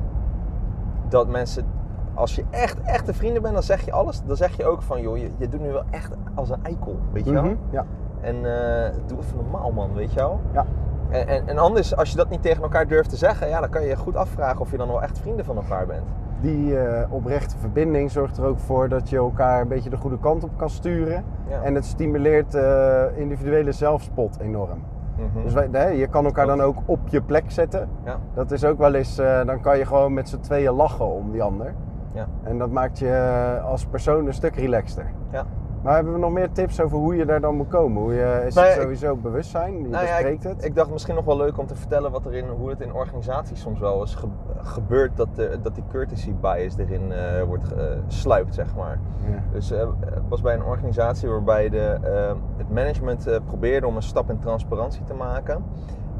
dat 1.09 1.29
mensen, 1.29 1.65
als 2.14 2.34
je 2.34 2.44
echt 2.50 2.81
echte 2.82 3.14
vrienden 3.14 3.43
bent, 3.43 3.55
dan 3.55 3.62
zeg 3.62 3.84
je 3.84 3.93
alles. 3.93 4.22
Dan 4.26 4.37
zeg 4.37 4.56
je 4.56 4.64
ook 4.64 4.82
van, 4.82 5.00
joh, 5.00 5.16
je, 5.16 5.31
je 5.38 5.49
doet 5.49 5.61
nu 5.61 5.72
wel 5.72 5.84
echt 5.90 6.12
als 6.34 6.50
een 6.50 6.64
eikel, 6.64 6.99
weet 7.12 7.25
je 7.25 7.32
wel? 7.32 7.43
Mhm, 7.43 7.55
ja. 7.70 7.84
En 8.20 8.34
eh, 8.37 8.94
doe 9.06 9.19
even 9.19 9.37
normaal, 9.37 9.72
man, 9.72 9.94
weet 9.94 10.12
je 10.12 10.20
wel? 10.20 10.40
Ja. 10.52 10.66
En, 11.08 11.28
en, 11.28 11.49
en 11.49 11.58
anders, 11.58 11.96
als 11.96 12.11
je 12.11 12.16
dat 12.16 12.31
niet 12.31 12.43
tegen 12.43 12.62
elkaar 12.62 12.87
durft 12.87 13.11
te 13.11 13.16
zeggen, 13.16 13.49
ja, 13.49 13.61
dan 13.61 13.70
kan 13.70 13.82
je 13.82 13.88
je 13.88 13.96
goed 13.96 14.16
afvragen 14.16 14.61
of 14.61 14.70
je 14.70 14.76
dan 14.76 14.88
wel 14.88 15.02
echt 15.02 15.19
vrienden 15.19 15.44
van 15.44 15.56
elkaar 15.56 15.87
bent. 15.87 16.06
Die 16.40 16.78
eh, 16.78 17.12
oprechte 17.12 17.58
verbinding 17.58 18.11
zorgt 18.11 18.37
er 18.37 18.44
ook 18.44 18.58
voor 18.58 18.88
dat 18.88 19.08
je 19.08 19.17
elkaar 19.17 19.60
een 19.60 19.69
beetje 19.69 19.90
de 19.90 19.96
goede 19.96 20.19
kant 20.19 20.44
op 20.44 20.50
kan 20.56 20.70
sturen. 20.70 21.25
Ja. 21.49 21.62
En 21.62 21.75
het 21.75 21.84
stimuleert 21.84 22.55
eh, 22.55 23.02
individuele 23.14 23.72
zelfspot 23.72 24.38
enorm. 24.40 24.82
Mhm. 25.17 25.43
Dus 25.43 25.52
wij, 25.70 25.96
je 25.96 26.06
kan 26.06 26.25
elkaar 26.25 26.46
dan 26.46 26.60
ook 26.60 26.76
op 26.84 26.99
je 27.08 27.22
plek 27.22 27.44
zetten. 27.46 27.88
ja. 28.05 28.19
Dat 28.34 28.50
is 28.50 28.64
ook 28.64 28.78
wel 28.78 28.94
eens, 28.94 29.17
dan 29.46 29.60
kan 29.60 29.78
je 29.78 29.87
gewoon 29.87 30.14
met 30.14 30.28
z'n 30.28 30.40
tweeën 30.40 30.72
lachen 30.72 31.06
om 31.06 31.31
die 31.31 31.43
ander. 31.43 31.75
Ja. 32.14 32.26
En 32.43 32.58
dat 32.58 32.70
maakt 32.70 32.99
je 32.99 33.08
eh, 33.11 33.64
als 33.64 33.87
persoon 33.87 34.26
een 34.26 34.34
stuk 34.34 34.56
relaxter. 34.56 35.06
Ja. 35.32 35.44
Maar 35.82 35.94
hebben 35.94 36.12
we 36.12 36.19
nog 36.19 36.31
meer 36.31 36.52
tips 36.52 36.81
over 36.81 36.99
hoe 36.99 37.16
je 37.16 37.25
daar 37.26 37.40
dan 37.40 37.55
moet 37.56 37.69
komen? 37.69 38.02
Hoe 38.02 38.14
je, 38.14 38.43
is 38.46 38.55
Nou 38.55 38.66
het 38.66 38.75
ja, 38.76 38.81
ik- 38.81 38.81
sowieso 38.81 39.16
bewustzijn? 39.16 39.72
Je 39.82 39.88
Nou 39.88 40.05
ja, 40.05 40.11
bespreekt 40.12 40.44
ik, 40.44 40.50
het? 40.50 40.64
ik 40.64 40.75
dacht 40.75 40.90
misschien 40.90 41.14
nog 41.14 41.25
wel 41.25 41.37
leuk 41.37 41.58
om 41.58 41.66
te 41.66 41.75
vertellen 41.75 42.11
wat 42.11 42.26
er 42.26 42.34
in, 42.34 42.49
hoe 42.49 42.70
het 42.70 42.81
in 42.81 42.93
organisaties 42.94 43.61
soms 43.61 43.81
wel 43.81 44.00
eens 44.00 44.14
ge- 44.14 44.26
gebeurt 44.62 45.16
dat, 45.16 45.28
de, 45.34 45.58
dat 45.62 45.75
die 45.75 45.84
courtesy 45.90 46.34
bias 46.40 46.76
erin 46.78 47.12
eh, 47.12 47.43
wordt 47.43 47.64
ge- 47.64 47.99
sluipt, 48.06 48.55
zeg 48.55 48.76
maar. 48.76 48.99
Ja. 49.31 49.43
Dus 49.52 49.70
eh, 49.70 49.81
ik 49.81 50.22
was 50.28 50.40
bij 50.40 50.55
een 50.55 50.64
organisatie 50.64 51.28
waarbij 51.28 51.69
de, 51.69 51.99
eh, 52.02 52.32
het 52.56 52.70
management 52.70 53.26
eh, 53.26 53.37
probeerde 53.46 53.87
om 53.87 53.96
een 53.96 54.02
stap 54.02 54.31
in 54.31 54.38
transparantie 54.38 55.05
te 55.05 55.14
maken. 55.14 55.64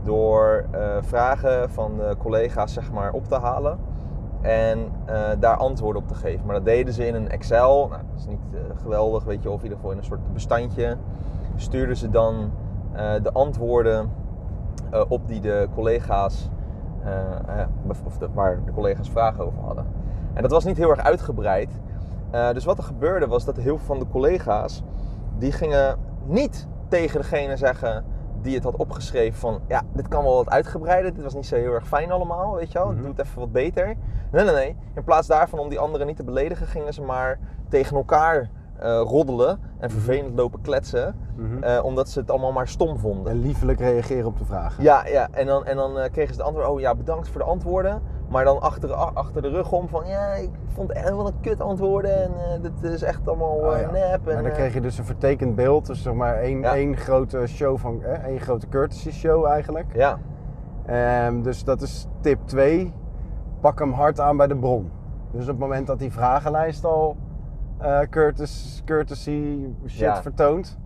Door 0.03 0.65
eh, 0.71 0.81
vragen 1.01 1.71
van 1.71 2.01
collega's 2.19 2.73
zeg 2.73 2.93
maar, 2.93 3.13
op 3.13 3.25
te 3.29 3.35
halen 3.39 3.79
en 4.45 4.93
eh, 5.05 5.31
daar 5.39 5.57
antwoorden 5.57 6.03
op 6.03 6.09
te 6.09 6.15
geven. 6.15 6.47
Maar 6.47 6.55
dat 6.55 6.65
deden 6.65 6.95
ze 6.95 7.07
in 7.07 7.15
een 7.15 7.29
Excel. 7.29 7.89
Nou, 7.89 8.03
dat 8.11 8.21
is 8.21 8.27
niet 8.27 8.39
eh, 8.53 8.61
geweldig, 8.83 9.25
weet 9.25 9.43
je, 9.43 9.51
of 9.51 9.57
in 9.57 9.63
ieder 9.63 9.77
geval 9.77 9.93
in 9.93 9.99
een 9.99 10.05
soort 10.05 10.33
bestandje. 10.33 10.97
Stuurden 11.57 11.97
ze 11.97 12.11
dan 12.11 12.51
eh, 12.93 13.13
de 13.23 13.33
antwoorden 13.33 14.11
op 15.09 15.29
die 15.29 15.41
de 15.41 15.69
collega's, 15.75 16.51
of 18.05 18.19
de, 18.19 18.29
waar 18.35 18.65
de 18.65 18.73
collega's 18.73 19.11
vragen 19.11 19.47
over 19.47 19.59
hadden. 19.63 19.87
En 20.35 20.43
dat 20.43 20.51
was 20.51 20.65
niet 20.65 20.77
heel 20.77 20.91
erg 20.91 21.01
uitgebreid. 21.01 21.81
Dus 22.53 22.65
wat 22.65 22.79
er 22.79 22.85
gebeurde 22.85 23.27
was 23.27 23.45
dat 23.45 23.57
heel 23.57 23.77
veel 23.77 23.87
van 23.87 23.99
de 23.99 24.07
collega's, 24.09 24.83
die 25.39 25.53
gingen 25.53 25.97
niet 26.25 26.69
tegen 26.89 27.21
degene 27.21 27.57
zeggen 27.57 28.05
die 28.45 28.55
het 28.55 28.65
had 28.65 28.77
opgeschreven 28.77 29.39
van, 29.41 29.61
ja, 29.69 29.83
dit 29.93 30.09
kan 30.09 30.25
wel 30.25 30.35
wat 30.35 30.51
uitgebreider, 30.51 31.15
dit 31.15 31.23
was 31.23 31.35
niet 31.35 31.47
zo 31.47 31.57
heel 31.57 31.73
erg 31.73 31.87
fijn 31.87 32.11
allemaal, 32.13 32.55
weet 32.55 32.73
je 32.73 32.79
wel, 32.79 32.91
Mhm. 32.93 33.01
doe 33.03 33.11
het 33.11 33.19
even 33.27 33.39
wat 33.41 33.53
beter. 33.53 33.87
Nee, 34.33 34.45
nee, 34.45 34.55
nee. 34.55 34.77
In 34.95 35.05
plaats 35.05 35.27
daarvan 35.27 35.59
om 35.59 35.69
die 35.69 35.79
anderen 35.79 36.07
niet 36.07 36.17
te 36.17 36.25
beledigen, 36.25 36.67
gingen 36.67 36.95
ze 36.95 37.03
maar 37.03 37.39
tegen 37.69 37.97
elkaar 37.97 38.51
eh, 38.79 39.01
roddelen 39.05 39.59
en 39.79 39.91
vervelend 39.91 40.37
lopen 40.37 40.61
kletsen, 40.61 41.15
Mhm. 41.37 41.63
eh, 41.63 41.85
omdat 41.85 42.09
ze 42.09 42.19
het 42.21 42.31
allemaal 42.31 42.53
maar 42.53 42.69
stom 42.69 42.99
vonden. 42.99 43.33
En 43.33 43.39
liefelijk 43.41 43.79
reageren 43.79 44.27
op 44.27 44.39
de 44.39 44.45
vragen. 44.45 44.83
Ja, 44.83 45.07
ja. 45.07 45.29
En 45.31 45.47
dan, 45.47 45.65
en 45.67 45.77
dan 45.77 45.99
eh, 45.99 46.11
kregen 46.13 46.35
ze 46.35 46.41
de 46.41 46.47
antwoord, 46.47 46.69
oh 46.69 46.81
ja, 46.81 46.95
bedankt 46.95 47.29
voor 47.29 47.41
de 47.41 47.47
antwoorden. 47.47 48.03
Maar 48.29 48.45
dan 48.45 48.61
achter, 48.61 48.89
de- 48.89 48.95
achter 48.95 49.43
de 49.43 49.49
rug 49.49 49.73
om 49.73 49.89
van, 49.89 50.07
ja, 50.07 50.33
ik 50.33 50.51
vond 50.67 50.93
echt 50.93 51.09
wel 51.11 51.27
een 51.27 51.41
kut 51.41 51.61
antwoorden 51.61 52.23
en 52.23 52.31
eh, 52.35 52.63
dit 52.63 52.93
is 52.93 53.03
echt 53.03 53.29
allemaal 53.29 53.57
Oh 53.57 53.75
eh, 53.75 53.81
ja. 53.81 53.91
nep. 53.91 54.27
En, 54.29 54.35
Maar 54.35 54.43
dan 54.43 54.45
eh, 54.45 54.53
kreeg 54.53 54.75
je 54.75 54.81
dus 54.81 54.99
een 54.99 55.05
vertekend 55.05 55.55
beeld. 55.55 55.87
Dus 55.87 56.03
zeg 56.03 56.15
maar 56.15 56.35
één, 56.37 56.61
Ja. 56.61 56.75
één 56.75 56.97
grote 56.97 57.47
show 57.47 57.79
van, 57.79 58.03
eh, 58.03 58.25
één 58.25 58.41
grote 58.41 58.69
courtesy 58.69 59.11
show 59.11 59.45
eigenlijk. 59.47 59.87
Ja, 59.95 60.19
Ehm, 60.87 61.43
dus 61.43 61.65
dat 61.65 61.83
is 61.83 62.07
tip 62.21 62.39
2. 62.45 62.93
Pak 63.61 63.79
hem 63.79 63.93
hard 63.93 64.21
aan 64.21 64.37
bij 64.37 64.47
de 64.47 64.57
bron. 64.57 64.91
Dus 65.31 65.43
op 65.43 65.49
het 65.49 65.59
moment 65.59 65.87
dat 65.87 65.99
die 65.99 66.13
vragenlijst 66.13 66.85
al 66.85 67.17
eh 67.79 68.01
courtesy, 68.11 68.85
courtesy 68.85 69.67
shit 69.87 69.99
Ja. 69.99 70.23
vertoont. 70.23 70.79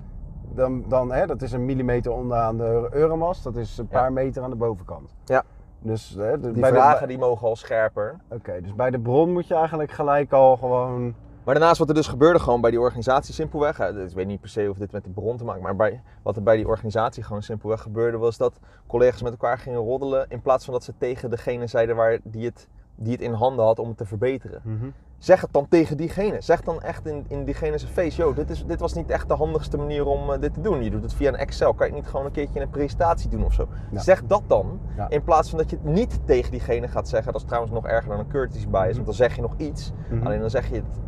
Dan, 0.54 0.84
dan 0.88 1.12
hè, 1.12 1.26
dat 1.26 1.42
is 1.42 1.52
een 1.52 1.64
millimeter 1.64 2.12
onderaan 2.12 2.56
de 2.56 2.88
euromast. 2.90 3.44
Dat 3.44 3.56
is 3.56 3.78
een 3.78 3.88
paar 3.88 4.12
meter 4.12 4.42
aan 4.42 4.50
de 4.50 4.56
bovenkant. 4.56 5.14
Ja. 5.24 5.42
Dus, 5.80 6.14
hè, 6.18 6.40
de- 6.40 6.50
die 6.52 6.60
bij 6.60 6.70
de- 6.70 6.76
vragen 6.76 7.08
die 7.08 7.18
mogen 7.18 7.48
al 7.48 7.56
scherper. 7.56 8.16
Oké, 8.28 8.60
dus 8.60 8.74
bij 8.74 8.90
de 8.90 8.98
bron 9.00 9.32
moet 9.32 9.46
je 9.46 9.54
eigenlijk 9.54 9.90
gelijk 9.90 10.32
al 10.32 10.56
gewoon 10.56 11.14
Maar 11.44 11.54
daarnaast 11.54 11.78
wat 11.78 11.88
er 11.88 11.94
dus 11.94 12.06
gebeurde 12.06 12.38
gewoon 12.38 12.60
bij 12.60 12.70
die 12.70 12.80
organisatie 12.80 13.34
simpelweg. 13.34 13.76
hè, 13.76 14.02
Ik 14.04 14.14
weet 14.14 14.26
niet 14.26 14.40
per 14.40 14.48
se 14.48 14.66
of 14.70 14.76
dit 14.78 14.92
met 14.92 15.04
die 15.04 15.12
bron 15.12 15.36
te 15.36 15.44
maken, 15.44 15.62
maar 15.62 15.76
bij, 15.76 16.02
wat 16.22 16.36
er 16.36 16.42
bij 16.42 16.56
die 16.56 16.66
organisatie 16.68 17.22
gewoon 17.22 17.42
simpelweg 17.42 17.80
gebeurde 17.82 18.16
was 18.18 18.36
dat 18.36 18.58
collega's 18.86 19.22
met 19.22 19.32
elkaar 19.32 19.58
gingen 19.58 19.78
roddelen. 19.78 20.26
In 20.28 20.40
plaats 20.42 20.64
van 20.64 20.74
dat 20.74 20.84
ze 20.84 20.92
tegen 20.98 21.30
degene 21.30 21.66
zeiden 21.66 21.96
waar 21.96 22.18
die 22.22 22.44
het, 22.44 22.68
die 22.94 23.12
het 23.12 23.20
in 23.20 23.32
handen 23.32 23.64
had 23.64 23.78
om 23.78 23.88
het 23.88 23.96
te 23.96 24.06
verbeteren. 24.06 24.94
Zeg 25.18 25.40
het 25.40 25.52
dan 25.52 25.68
tegen 25.68 25.96
diegene. 25.96 26.40
Zeg 26.40 26.60
dan 26.60 26.82
echt 26.82 27.06
in, 27.06 27.24
in 27.28 27.44
diegene 27.44 27.78
zijn 27.78 27.92
face, 27.92 28.22
yo, 28.22 28.34
dit, 28.34 28.50
is, 28.50 28.64
dit 28.66 28.80
was 28.80 28.92
niet 28.92 29.10
echt 29.10 29.28
de 29.28 29.34
handigste 29.34 29.76
manier 29.76 30.06
om 30.06 30.32
eh, 30.32 30.40
dit 30.40 30.54
te 30.54 30.60
doen. 30.60 30.82
Je 30.82 30.90
doet 30.90 31.02
het 31.02 31.14
via 31.14 31.28
een 31.28 31.36
Excel. 31.36 31.74
Kan 31.74 31.86
je 31.86 31.92
het 31.92 32.02
niet 32.02 32.10
gewoon 32.10 32.26
een 32.26 32.32
keertje 32.32 32.60
een 32.60 32.70
presentatie 32.70 33.30
doen 33.30 33.44
of 33.44 33.52
zo? 33.52 33.68
Ja. 33.90 34.00
Zeg 34.00 34.22
dat 34.24 34.42
dan. 34.46 34.80
Ja. 34.96 35.08
In 35.08 35.22
plaats 35.22 35.50
van 35.50 35.58
dat 35.58 35.70
je 35.70 35.76
het 35.76 35.84
niet 35.84 36.20
tegen 36.24 36.50
diegene 36.50 36.88
gaat 36.88 37.08
zeggen. 37.08 37.32
Dat 37.32 37.40
is 37.40 37.46
trouwens 37.46 37.72
nog 37.74 37.86
erger 37.86 38.08
dan 38.10 38.18
een 38.18 38.28
courtesy 38.28 38.68
bias. 38.68 38.84
Mhm. 38.84 38.94
Want 38.94 39.06
dan 39.06 39.14
zeg 39.14 39.34
je 39.36 39.42
nog 39.42 39.54
iets. 39.56 39.92
Mhm. 40.10 40.26
Alleen 40.26 40.40
dan 40.40 40.50
zeg 40.50 40.68
je 40.68 40.74
het. 40.74 41.00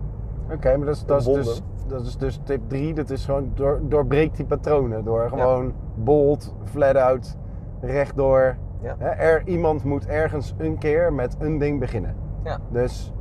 Oké, 0.53 0.77
maar 0.77 0.87
dat 0.87 0.97
is, 0.97 1.05
dat, 1.05 1.27
is 1.27 1.35
dus, 1.35 1.61
dat 1.87 2.07
is 2.07 2.17
dus 2.17 2.41
tip 2.45 2.69
3. 2.69 2.95
Dat 2.95 3.11
is 3.11 3.25
gewoon 3.25 3.51
door, 3.55 3.81
doorbreek 3.83 4.37
die 4.37 4.47
patronen. 4.47 5.05
Door 5.05 5.29
gewoon 5.29 5.75
bold, 5.95 6.55
flat 6.65 6.97
out, 6.97 7.37
rechtdoor. 7.81 8.57
Ja. 8.83 8.95
Hè, 8.99 9.09
er, 9.09 9.43
iemand 9.47 9.85
moet 9.85 10.07
ergens 10.07 10.55
een 10.59 10.79
keer 10.79 11.13
met 11.13 11.37
een 11.39 11.59
ding 11.59 11.81
beginnen. 11.81 12.15
Ja. 12.45 12.59
Dus 12.71 13.13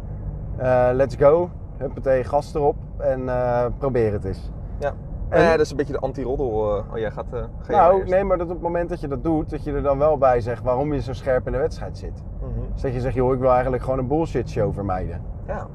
eh, 0.60 0.90
let's 0.94 1.16
go. 1.16 1.50
Huppatee, 1.78 2.24
gas 2.24 2.54
erop 2.56 2.76
en 2.98 3.30
eh, 3.30 3.66
probeer 3.78 4.12
het 4.12 4.24
eens. 4.26 4.52
Ja. 4.80 4.94
En- 5.30 5.42
Eh, 5.44 5.50
dat 5.52 5.60
is 5.60 5.72
een 5.72 5.78
beetje 5.78 5.94
de 5.94 6.00
anti-roddel. 6.00 6.78
eh, 6.78 6.84
oh, 6.92 6.98
jij 6.98 7.12
gaat. 7.12 7.26
ga 7.32 7.38
maar 7.68 7.76
Nou, 7.76 8.04
nee, 8.10 8.24
maar 8.24 8.38
dat 8.38 8.48
op 8.48 8.54
het 8.54 8.62
moment 8.62 8.90
dat 8.90 9.00
je 9.02 9.08
dat 9.08 9.24
doet, 9.24 9.50
dat 9.50 9.64
je 9.64 9.74
er 9.74 9.82
dan 9.84 9.98
wel 9.98 10.18
bij 10.18 10.42
zegt 10.42 10.64
waarom 10.64 10.94
je 10.94 11.02
zo 11.02 11.14
scherp 11.14 11.46
in 11.46 11.52
de 11.52 11.58
wedstrijd 11.58 11.98
zit. 11.98 12.24
Mhm. 12.42 12.72
Dus 12.74 12.82
dat 12.82 12.94
je 12.94 13.00
zegt, 13.00 13.16
joh, 13.16 13.34
ik 13.34 13.40
wil 13.40 13.52
eigenlijk 13.52 13.84
gewoon 13.84 14.00
een 14.00 14.08
bullshit 14.08 14.50
show 14.50 14.74
vermijden. 14.74 15.22
Ja. 15.48 15.68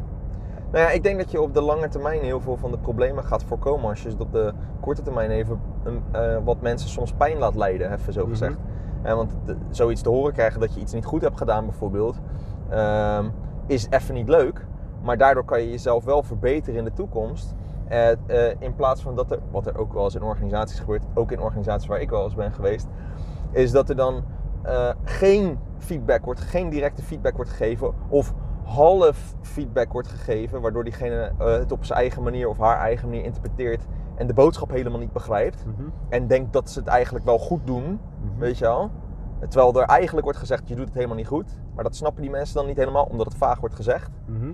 Nou 0.71 0.85
ja, 0.87 0.91
ik 0.93 1.03
denk 1.03 1.19
dat 1.19 1.31
je 1.31 1.41
op 1.41 1.55
de 1.55 1.61
lange 1.63 1.89
termijn 1.89 2.21
heel 2.21 2.41
veel 2.41 2.57
van 2.57 2.71
de 2.71 2.79
problemen 2.79 3.25
gaat 3.25 3.45
voorkomen 3.45 3.89
als 3.89 4.03
je 4.03 4.09
het 4.09 4.21
op 4.21 4.33
de 4.33 4.53
korte 4.81 5.03
termijn 5.03 5.31
even 5.31 5.61
wat 6.45 6.61
mensen 6.61 6.89
soms 6.89 7.13
pijn 7.13 7.39
laat 7.39 7.55
lijden, 7.55 7.93
even 7.93 8.13
zo 8.13 8.21
Mhm. 8.21 8.31
gezegd. 8.31 8.57
Eh, 9.03 9.15
want 9.15 9.37
de- 9.45 9.57
zoiets 9.71 10.01
te 10.03 10.09
horen 10.09 10.33
krijgen 10.33 10.61
dat 10.61 10.75
je 10.75 10.81
iets 10.81 10.93
niet 10.93 11.05
goed 11.05 11.23
hebt 11.23 11.39
gedaan 11.39 11.65
bijvoorbeeld, 11.65 12.19
ehm, 12.69 13.25
is 13.67 13.87
even 13.91 14.15
niet 14.15 14.29
leuk. 14.29 14.67
Maar 15.05 15.19
daardoor 15.19 15.45
kan 15.45 15.61
je 15.61 15.71
jezelf 15.71 16.05
wel 16.05 16.23
verbeteren 16.23 16.79
in 16.79 16.85
de 16.85 16.93
toekomst. 16.93 17.55
Eh, 17.89 18.11
in 18.59 18.75
plaats 18.75 19.03
van 19.03 19.17
dat 19.17 19.31
er, 19.31 19.39
wat 19.51 19.67
er 19.67 19.79
ook 19.79 19.93
wel 19.93 20.05
eens 20.05 20.15
in 20.15 20.23
organisaties 20.23 20.79
gebeurt, 20.79 21.03
ook 21.15 21.33
in 21.33 21.41
organisaties 21.41 21.89
waar 21.89 22.01
ik 22.01 22.11
wel 22.11 22.25
eens 22.25 22.35
ben 22.35 22.53
geweest, 22.53 22.87
is 23.51 23.71
dat 23.71 23.89
er 23.89 23.97
dan 23.97 24.25
eh, 24.63 24.91
geen 25.05 25.59
feedback 25.79 26.25
wordt, 26.25 26.41
geen 26.41 26.69
directe 26.69 27.03
feedback 27.03 27.37
wordt 27.37 27.51
gegeven. 27.51 27.95
Of 28.09 28.35
half 28.65 29.35
feedback 29.43 29.93
wordt 29.93 30.09
gegeven, 30.09 30.61
waardoor 30.61 30.85
diegene 30.85 31.33
het 31.39 31.73
op 31.73 31.85
zijn 31.85 31.99
eigen 31.99 32.23
manier 32.23 32.49
of 32.49 32.59
haar 32.59 32.79
eigen 32.79 33.09
manier 33.09 33.25
interpreteert 33.25 33.87
en 34.15 34.27
de 34.27 34.35
boodschap 34.35 34.71
helemaal 34.71 34.99
niet 34.99 35.13
begrijpt. 35.13 35.65
En 36.09 36.27
denkt 36.27 36.53
dat 36.53 36.71
ze 36.71 36.79
het 36.79 36.89
eigenlijk 36.89 37.25
wel 37.25 37.39
goed 37.39 37.67
doen, 37.67 38.01
weet 38.39 38.59
je 38.59 38.65
wel. 38.65 38.91
Terwijl 39.49 39.81
er 39.81 39.87
eigenlijk 39.87 40.25
wordt 40.25 40.39
gezegd, 40.39 40.69
je 40.69 40.75
doet 40.75 40.85
het 40.85 40.95
helemaal 40.95 41.17
niet 41.17 41.27
goed. 41.27 41.59
Maar 41.75 41.85
dat 41.85 41.97
snappen 41.97 42.23
die 42.23 42.31
mensen 42.31 42.55
dan 42.55 42.67
niet 42.67 42.77
helemaal, 42.77 43.05
omdat 43.05 43.27
het 43.27 43.37
vaag 43.37 43.61
wordt 43.61 43.75
gezegd. 43.75 44.11
Mhm. 44.27 44.53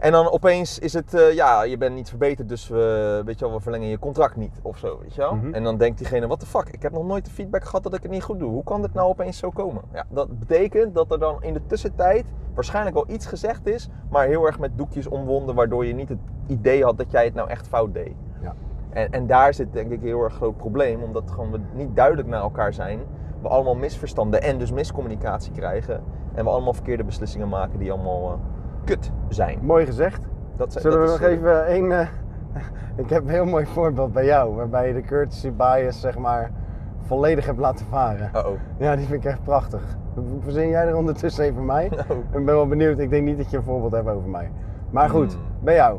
En 0.00 0.12
dan 0.12 0.30
opeens 0.30 0.78
is 0.78 0.92
het, 0.92 1.14
eh, 1.14 1.32
ja, 1.32 1.62
je 1.62 1.78
bent 1.78 1.94
niet 1.94 2.08
verbeterd, 2.08 2.48
dus 2.48 2.68
we, 2.68 3.22
weet 3.24 3.38
je 3.38 3.44
wel, 3.44 3.54
we 3.54 3.60
verlengen 3.60 3.88
je 3.88 3.98
contract 3.98 4.36
niet 4.36 4.58
of 4.62 4.78
zo, 4.78 4.98
weet 5.02 5.14
je 5.14 5.20
wel. 5.20 5.34
Mhm. 5.34 5.54
En 5.54 5.64
dan 5.64 5.76
denkt 5.76 5.98
diegene, 5.98 6.26
what 6.26 6.40
the 6.40 6.46
fuck, 6.46 6.68
ik 6.68 6.82
heb 6.82 6.92
nog 6.92 7.06
nooit 7.06 7.24
de 7.24 7.30
feedback 7.30 7.64
gehad 7.64 7.82
dat 7.82 7.94
ik 7.94 8.02
het 8.02 8.10
niet 8.10 8.22
goed 8.22 8.38
doe. 8.38 8.50
Hoe 8.50 8.64
kan 8.64 8.82
dit 8.82 8.94
nou 8.94 9.08
opeens 9.08 9.38
zo 9.38 9.50
komen? 9.50 9.82
Ja, 9.92 10.04
dat 10.08 10.38
betekent 10.38 10.94
dat 10.94 11.12
er 11.12 11.18
dan 11.18 11.42
in 11.42 11.52
de 11.52 11.66
tussentijd 11.66 12.24
waarschijnlijk 12.54 12.94
wel 12.94 13.04
iets 13.08 13.26
gezegd 13.26 13.66
is, 13.66 13.88
maar 14.10 14.26
heel 14.26 14.46
erg 14.46 14.58
met 14.58 14.78
doekjes 14.78 15.06
omwonden, 15.06 15.54
waardoor 15.54 15.86
je 15.86 15.94
niet 15.94 16.08
het 16.08 16.18
idee 16.46 16.84
had 16.84 16.98
dat 16.98 17.10
jij 17.10 17.24
het 17.24 17.34
nou 17.34 17.48
echt 17.48 17.68
fout 17.68 17.94
deed. 17.94 18.14
Ja. 18.42 18.54
En, 18.90 19.10
en 19.10 19.26
daar 19.26 19.54
zit 19.54 19.72
denk 19.72 19.90
ik 19.90 20.00
een 20.00 20.06
heel 20.06 20.22
erg 20.22 20.34
groot 20.34 20.56
probleem, 20.56 21.02
omdat 21.02 21.30
gewoon 21.30 21.50
we 21.50 21.60
niet 21.74 21.96
duidelijk 21.96 22.28
naar 22.28 22.42
elkaar 22.42 22.72
zijn. 22.72 23.00
We 23.42 23.48
allemaal 23.48 23.74
misverstanden 23.74 24.42
en 24.42 24.58
dus 24.58 24.72
miscommunicatie 24.72 25.52
krijgen. 25.52 26.02
En 26.34 26.44
we 26.44 26.50
allemaal 26.50 26.72
verkeerde 26.72 27.04
beslissingen 27.04 27.48
maken 27.48 27.78
die 27.78 27.92
allemaal 27.92 28.32
eh, 28.32 28.38
kut 28.96 29.10
zijn. 29.28 29.58
Mooi 29.62 29.86
gezegd. 29.86 30.26
Dat, 30.56 30.72
Zullen 30.72 31.00
we 31.00 31.06
dat 31.06 31.20
nog 31.20 31.28
is, 31.28 31.34
eh, 31.34 31.38
even 31.40 31.66
één... 31.66 31.92
eh, 31.92 32.06
ik 33.04 33.10
heb 33.10 33.22
een 33.22 33.28
heel 33.28 33.44
mooi 33.44 33.66
voorbeeld 33.66 34.12
bij 34.12 34.24
jou, 34.24 34.54
waarbij 34.54 34.88
je 34.88 34.94
de 34.94 35.00
courtesy 35.00 35.52
bias, 35.52 36.00
zeg 36.00 36.18
maar, 36.18 36.50
volledig 37.00 37.46
hebt 37.46 37.58
laten 37.58 37.86
varen. 37.86 38.30
Uh-oh. 38.36 38.52
Ja, 38.76 38.96
die 38.96 39.06
vind 39.06 39.24
ik 39.24 39.30
echt 39.30 39.42
prachtig. 39.42 39.82
Verzin 40.40 40.68
jij 40.68 40.86
er 40.86 40.96
ondertussen 40.96 41.44
even 41.44 41.64
mij? 41.64 41.90
Oh. 42.10 42.16
Ik 42.16 42.30
ben 42.30 42.44
wel 42.44 42.66
benieuwd. 42.66 42.98
Ik 42.98 43.10
denk 43.10 43.24
niet 43.24 43.36
dat 43.36 43.50
je 43.50 43.56
een 43.56 43.62
voorbeeld 43.62 43.92
hebt 43.92 44.08
over 44.08 44.28
mij. 44.28 44.50
Maar 44.90 45.08
goed, 45.08 45.32
Hmm. 45.32 45.42
bij 45.60 45.74
jou. 45.74 45.98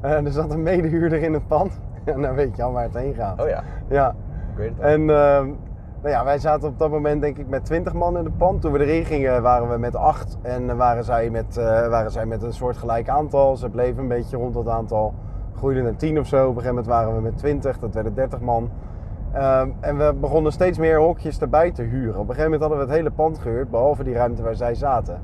Eh, 0.00 0.24
er 0.24 0.32
zat 0.32 0.50
een 0.52 0.62
medehuurder 0.62 1.22
in 1.22 1.32
het 1.32 1.46
pand. 1.46 1.80
En 2.04 2.20
dan 2.22 2.34
weet 2.34 2.56
je 2.56 2.62
al 2.62 2.72
waar 2.72 2.82
het 2.82 2.94
heen 2.94 3.14
gaat. 3.14 3.40
Oh 3.42 3.48
ja, 3.48 3.62
Ja. 3.88 4.08
ik 4.52 4.56
weet 4.56 4.70
het. 4.76 4.80
En 4.80 5.10
ehm, 5.10 5.48
nou 6.02 6.14
ja, 6.14 6.24
wij 6.24 6.38
zaten 6.38 6.68
op 6.68 6.78
dat 6.78 6.90
moment 6.90 7.20
denk 7.20 7.38
ik 7.38 7.48
met 7.48 7.64
20 7.64 7.92
man 7.92 8.18
in 8.18 8.24
het 8.24 8.36
pand. 8.36 8.60
Toen 8.60 8.72
we 8.72 8.86
erin 8.86 9.04
gingen 9.04 9.42
waren 9.42 9.70
we 9.70 9.76
met 9.76 9.96
8 9.96 10.38
en 10.42 10.76
waren 10.76 11.04
zij 11.04 11.30
met, 11.30 11.56
eh, 11.56 11.88
waren 11.88 12.10
zij 12.10 12.26
met 12.26 12.42
een 12.42 12.52
soort 12.52 12.76
gelijk 12.76 13.08
aantal. 13.08 13.56
Ze 13.56 13.68
bleven 13.68 14.02
een 14.02 14.08
beetje 14.08 14.36
rond 14.36 14.54
dat 14.54 14.68
aantal. 14.68 15.14
Groeiden 15.56 15.84
naar 15.84 15.96
10 15.96 16.18
of 16.18 16.26
zo. 16.26 16.36
Op 16.36 16.56
een 16.56 16.62
gegeven 16.62 16.68
moment 16.68 16.86
waren 16.86 17.14
we 17.14 17.20
met 17.20 17.38
20, 17.38 17.78
dat 17.78 17.94
werden 17.94 18.14
30 18.14 18.40
man. 18.40 18.70
Ehm, 19.32 19.68
en 19.80 19.98
we 19.98 20.14
begonnen 20.20 20.52
steeds 20.52 20.78
meer 20.78 20.98
hokjes 20.98 21.40
erbij 21.40 21.70
te 21.70 21.82
huren. 21.82 22.20
Op 22.20 22.28
een 22.28 22.34
gegeven 22.34 22.42
moment 22.42 22.60
hadden 22.60 22.78
we 22.78 22.84
het 22.84 22.94
hele 22.94 23.10
pand 23.10 23.38
gehuurd, 23.38 23.70
behalve 23.70 24.04
die 24.04 24.14
ruimte 24.14 24.42
waar 24.42 24.56
zij 24.56 24.74
zaten. 24.74 25.20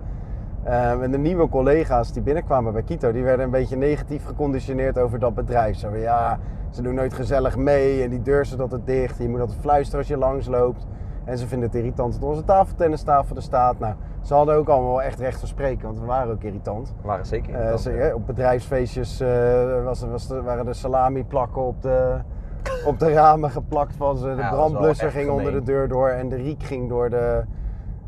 Ehm, 0.66 1.02
en 1.02 1.10
de 1.10 1.18
nieuwe 1.18 1.48
collega's 1.48 2.12
die 2.12 2.22
binnenkwamen 2.22 2.72
bij 2.72 2.82
Kito, 2.82 3.12
die 3.12 3.22
werden 3.24 3.44
een 3.44 3.50
beetje 3.50 3.76
negatief 3.76 4.24
geconditioneerd 4.24 4.98
over 4.98 5.18
dat 5.18 5.34
bedrijf. 5.34 5.76
Zo 5.76 5.96
ja, 5.96 6.38
ze 6.70 6.82
doen 6.82 6.94
nooit 6.94 7.12
gezellig 7.14 7.56
mee 7.56 8.02
en 8.02 8.10
die 8.10 8.22
deur 8.22 8.44
zit 8.44 8.60
altijd 8.60 8.80
dicht. 8.86 9.18
Je 9.18 9.28
moet 9.28 9.40
altijd 9.40 9.58
fluisteren 9.60 9.98
als 9.98 10.08
je 10.08 10.16
langs 10.16 10.46
loopt. 10.48 10.86
En 11.24 11.38
ze 11.38 11.46
vinden 11.46 11.68
het 11.68 11.76
irritant 11.78 12.12
dat 12.20 12.22
onze 12.30 12.44
tafeltennistafel 12.44 13.36
er 13.36 13.42
staat. 13.42 13.78
Nou, 13.78 13.94
ze 14.22 14.34
hadden 14.34 14.54
ook 14.54 14.68
allemaal 14.68 14.90
wel 14.90 15.02
echt 15.02 15.18
recht 15.20 15.38
van 15.38 15.48
spreken, 15.48 15.86
want 15.86 15.98
we 16.00 16.06
waren 16.06 16.32
ook 16.32 16.42
irritant. 16.42 16.94
We 17.00 17.06
waren 17.06 17.26
zeker 17.26 17.48
Eh, 17.48 17.54
irritant, 17.56 17.80
ze- 17.80 17.92
ja. 17.92 18.14
op 18.14 18.26
bedrijfsfeestjes 18.26 19.20
eh, 19.20 19.84
was, 19.84 20.00
was 20.10 20.28
waren 20.44 20.64
de 20.64 20.72
salami 20.74 21.24
plakken 21.24 21.62
op 21.62 21.82
de, 21.82 22.16
op 22.86 22.98
de 22.98 23.12
ramen 23.12 23.50
geplakt 23.50 23.96
van 23.96 24.16
ze. 24.16 24.24
De 24.24 24.30
Ja, 24.30 24.36
dat 24.36 24.50
brandblusser 24.50 25.10
ging 25.10 25.30
onder 25.30 25.52
de 25.52 25.62
deur 25.62 25.88
door 25.88 26.08
en 26.08 26.28
de 26.28 26.36
riek 26.36 26.62
ging 26.62 26.88
door 26.88 27.10
de... 27.10 27.42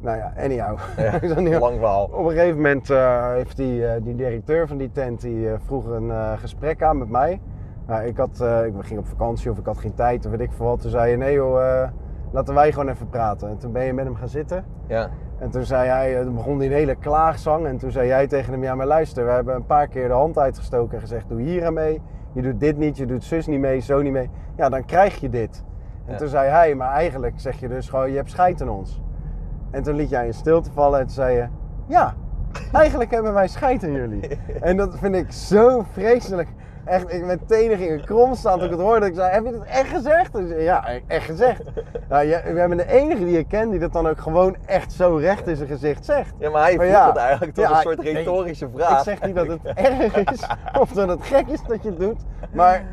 Nou 0.01 0.17
ja, 0.17 0.33
anyhow. 0.39 0.79
Ja, 0.97 1.59
lang 1.59 1.79
verhaal. 1.79 2.05
op 2.05 2.25
een 2.25 2.31
gegeven 2.31 2.57
moment 2.57 2.91
eh, 2.91 3.33
heeft 3.33 3.57
die, 3.57 3.87
eh, 3.87 4.03
die 4.03 4.15
directeur 4.15 4.69
van 4.69 4.77
die 4.77 4.91
tent 4.93 5.21
die, 5.21 5.51
eh, 5.51 5.55
vroeg 5.67 5.87
een 5.87 6.39
gesprek 6.39 6.83
aan 6.83 6.99
met 6.99 7.09
mij. 7.09 7.41
Nou, 7.87 8.03
ik, 8.05 8.17
had, 8.17 8.45
ik 8.67 8.73
ging 8.79 8.99
op 8.99 9.07
vakantie 9.07 9.51
of 9.51 9.59
ik 9.59 9.67
had 9.67 9.79
geen 9.79 9.95
tijd 9.95 10.25
of 10.25 10.31
weet 10.31 10.41
ik 10.41 10.53
veel 10.53 10.67
wat. 10.67 10.81
Toen 10.81 10.91
zei 10.91 11.11
je, 11.11 11.17
nee 11.17 11.33
joh, 11.35 11.85
laten 12.31 12.55
wij 12.55 12.73
gewoon 12.73 12.89
even 12.89 13.09
praten. 13.09 13.49
En 13.49 13.59
toen 13.59 13.73
ben 13.73 13.85
je 13.85 13.93
met 13.93 14.05
hem 14.05 14.15
gaan 14.15 14.29
zitten. 14.29 14.65
Ja. 14.87 15.09
En 15.39 15.51
toen 15.51 15.65
zei 15.65 15.89
hij, 15.89 16.23
toen 16.23 16.35
begon 16.35 16.57
hij 16.59 16.67
een 16.67 16.73
hele 16.73 16.95
klaagzang. 16.95 17.67
En 17.67 17.79
toen 17.79 17.91
zei 17.91 18.07
jij 18.07 18.27
tegen 18.27 18.53
hem, 18.53 18.63
ja 18.63 18.75
maar 18.75 18.87
luister, 18.87 19.25
we 19.25 19.31
hebben 19.31 19.55
een 19.55 19.67
paar 19.67 19.89
keer 19.89 20.09
de 20.09 20.15
hand 20.15 20.39
uitgestoken 20.39 20.95
en 20.95 21.01
gezegd, 21.01 21.29
doe 21.29 21.41
hier 21.41 21.67
aan 21.67 21.73
mee. 21.75 22.01
Je 22.33 22.43
doet 22.43 22.61
dit 22.61 22.77
niet, 22.79 22.97
je 22.97 23.07
doet 23.07 23.25
zus 23.25 23.47
niet 23.47 23.61
mee, 23.61 23.81
zo 23.81 24.03
niet 24.03 24.13
mee. 24.13 24.31
Ja, 24.57 24.69
dan 24.69 24.85
krijg 24.85 25.21
je 25.21 25.29
dit. 25.29 25.65
En 26.07 26.13
Ja. 26.13 26.19
toen 26.19 26.29
zei 26.29 26.49
hij, 26.49 26.75
maar 26.75 26.91
eigenlijk 26.93 27.41
zeg 27.41 27.61
je 27.61 27.69
dus 27.69 27.89
gewoon, 27.89 28.11
je 28.11 28.17
hebt 28.17 28.31
scheid 28.31 28.63
aan 28.63 28.69
ons. 28.69 29.03
En 29.71 29.83
toen 29.83 29.95
liet 29.95 30.11
jij 30.11 30.27
in 30.27 30.35
stilte 30.35 30.71
vallen 30.75 31.01
en 31.01 31.05
toen 31.07 31.15
zei 31.15 31.37
je, 31.37 31.47
ja, 31.87 32.15
eigenlijk 32.73 33.11
hebben 33.11 33.33
wij 33.33 33.49
scheid 33.49 33.85
aan 33.85 33.93
jullie. 33.93 34.29
En 34.61 34.77
dat 34.77 34.99
vind 34.99 35.15
ik 35.15 35.33
zo 35.33 35.85
vreselijk. 35.93 36.49
Echt, 36.85 37.13
ik 37.13 37.25
mijn 37.25 37.41
tenen 37.47 37.79
gingen 37.79 38.05
krom 38.05 38.35
staan 38.35 38.55
toen 38.55 38.65
ik 38.65 38.71
het 38.71 38.81
hoorde. 38.81 39.07
Ik 39.07 39.15
zei, 39.15 39.31
heb 39.33 39.45
je 39.45 39.53
het 39.53 39.65
echt 39.65 39.89
gezegd? 39.89 40.33
Hij, 40.33 40.63
ja, 40.63 40.89
echt 41.07 41.25
gezegd. 41.25 41.63
Nou, 42.09 42.27
je, 42.27 42.41
we 42.53 42.59
hebben 42.59 42.77
de 42.77 42.87
enige 42.87 43.25
die 43.25 43.39
ik 43.39 43.49
ken 43.49 43.71
die 43.71 43.79
dat 43.79 43.93
dan 43.93 44.09
ook 44.09 44.19
gewoon 44.19 44.57
echt 44.67 44.93
zo 44.93 45.17
recht 45.17 45.47
in 45.47 45.57
zijn 45.57 45.69
gezicht 45.69 46.05
zegt. 46.05 46.35
ja, 46.39 46.51
maar 46.51 46.63
hij 46.63 46.75
vroeg 46.75 46.87
ja, 46.87 47.07
het 47.07 47.17
eigenlijk 47.17 47.55
tot 47.55 47.65
ja, 47.65 47.71
een 47.71 47.81
soort 47.81 48.03
nee, 48.03 48.13
retorische 48.13 48.69
vraag. 48.75 48.99
Ik 48.99 49.05
zeg 49.05 49.23
niet 49.23 49.35
dat 49.35 49.47
het 49.47 49.61
erg 49.65 50.17
is 50.17 50.47
of 50.81 50.93
dat 50.93 51.09
het 51.09 51.23
gek 51.23 51.47
is 51.47 51.63
dat 51.67 51.83
je 51.83 51.89
het 51.89 51.99
doet. 51.99 52.21
Maar 52.53 52.85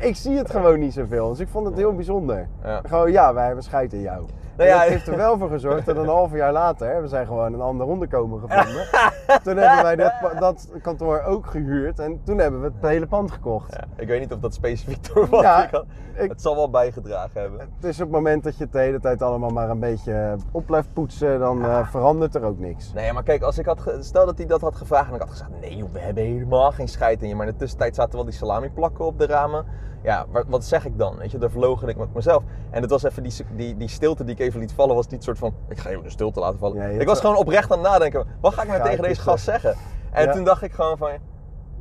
ik 0.00 0.16
zie 0.16 0.36
het 0.36 0.50
gewoon 0.50 0.78
niet 0.78 0.92
zoveel. 0.92 1.28
Dus 1.28 1.38
ik 1.38 1.48
vond 1.48 1.66
het 1.66 1.76
heel 1.76 1.94
bijzonder. 1.94 2.48
Ja. 2.64 2.80
Gewoon, 2.86 3.12
ja, 3.12 3.34
wij 3.34 3.46
hebben 3.46 3.64
scheid 3.64 3.92
in 3.92 4.00
jou. 4.00 4.24
Nou 4.56 4.68
ja, 4.72 4.78
dat 4.80 4.88
heeft 4.88 5.06
er 5.08 5.16
wel 5.16 5.38
voor 5.38 5.48
gezorgd 5.48 5.86
dat 5.86 5.96
een 5.96 6.06
half 6.18 6.32
jaar 6.32 6.52
later, 6.52 7.00
we 7.02 7.08
zijn 7.08 7.26
gewoon 7.26 7.52
een 7.52 7.60
ander 7.60 7.86
onderkomen 7.86 8.40
gevonden. 8.40 8.86
toen 9.42 9.56
hebben 9.56 9.82
wij 9.82 9.96
dat, 9.96 10.12
dat 10.38 10.68
kantoor 10.82 11.22
ook 11.22 11.46
gehuurd 11.46 11.98
en 11.98 12.20
toen 12.24 12.38
hebben 12.38 12.60
we 12.60 12.66
het 12.80 12.90
hele 12.90 13.06
pand 13.06 13.30
gekocht. 13.30 13.72
Ja, 13.72 13.84
ik 13.96 14.08
weet 14.08 14.20
niet 14.20 14.32
of 14.32 14.38
dat 14.38 14.54
specifiek 14.54 15.14
door 15.14 15.28
wat 15.28 15.40
Ja, 15.42 15.64
ik 15.64 15.70
had. 15.70 15.84
ik- 16.14 16.30
Het 16.30 16.42
zal 16.42 16.54
wel 16.56 16.70
bijgedragen 16.70 17.40
hebben. 17.40 17.60
Het 17.60 17.84
is 17.84 17.96
op 17.96 18.02
het 18.02 18.10
moment 18.10 18.44
dat 18.44 18.56
je 18.56 18.64
het 18.64 18.72
de 18.72 18.78
hele 18.78 19.00
tijd 19.00 19.22
allemaal 19.22 19.50
maar 19.50 19.70
een 19.70 19.80
beetje 19.80 20.36
op 20.50 20.66
blijft 20.66 20.92
poetsen, 20.92 21.38
dan 21.38 21.64
eh, 21.64 21.88
verandert 21.88 22.34
er 22.34 22.42
ook 22.42 22.58
niks. 22.58 22.92
Nee, 22.92 23.12
maar 23.12 23.22
kijk, 23.22 23.42
als 23.42 23.58
ik 23.58 23.66
had 23.66 23.92
stel 24.00 24.26
dat 24.26 24.36
hij 24.38 24.46
dat 24.46 24.60
had 24.60 24.76
gevraagd 24.76 25.08
en 25.08 25.14
ik 25.14 25.20
had 25.20 25.30
gezegd: 25.30 25.50
nee, 25.60 25.76
joh, 25.76 25.92
we 25.92 25.98
hebben 25.98 26.24
helemaal 26.24 26.72
geen 26.72 26.88
scheid 26.88 27.22
in 27.22 27.28
je. 27.28 27.34
Maar 27.34 27.46
in 27.46 27.52
de 27.52 27.58
tussentijd 27.58 27.94
zaten 27.94 28.14
wel 28.14 28.24
die 28.24 28.34
salami 28.34 28.70
plakken 28.70 29.04
op 29.04 29.18
de 29.18 29.26
ramen. 29.26 29.64
Ja, 30.02 30.26
wat, 30.30 30.44
wat 30.48 30.64
zeg 30.64 30.84
ik 30.84 30.98
dan? 30.98 31.16
Weet 31.16 31.30
je, 31.30 31.38
daar 31.38 31.50
verlogen 31.50 31.88
ik 31.88 31.96
met 31.96 32.14
mezelf. 32.14 32.42
En 32.70 32.82
het 32.82 32.90
was 32.90 33.02
even 33.02 33.22
die, 33.22 33.32
die, 33.56 33.76
die 33.76 33.88
stilte 33.88 34.24
die 34.24 34.34
ik 34.34 34.40
even 34.40 34.60
liet 34.60 34.72
vallen, 34.72 34.94
was 34.94 35.06
niet 35.06 35.24
soort 35.24 35.38
van: 35.38 35.54
ik 35.68 35.78
ga 35.78 35.90
even 35.90 36.02
de 36.02 36.10
stilte 36.10 36.40
laten 36.40 36.58
vallen. 36.58 36.76
Ja, 36.76 36.84
ik 37.00 37.06
was 37.06 37.06
wel- 37.06 37.30
gewoon 37.30 37.36
oprecht 37.46 37.72
aan 37.72 37.78
het 37.78 37.86
nadenken: 37.88 38.26
wat 38.40 38.54
ga 38.54 38.62
ik 38.62 38.68
nou 38.68 38.82
tegen 38.82 39.02
deze 39.02 39.14
het 39.14 39.20
gast 39.28 39.44
zeggen? 39.44 39.74
En 40.12 40.24
Ja. 40.24 40.32
toen 40.32 40.44
dacht 40.44 40.62
ik 40.62 40.72
gewoon 40.72 40.96
van: 40.98 41.10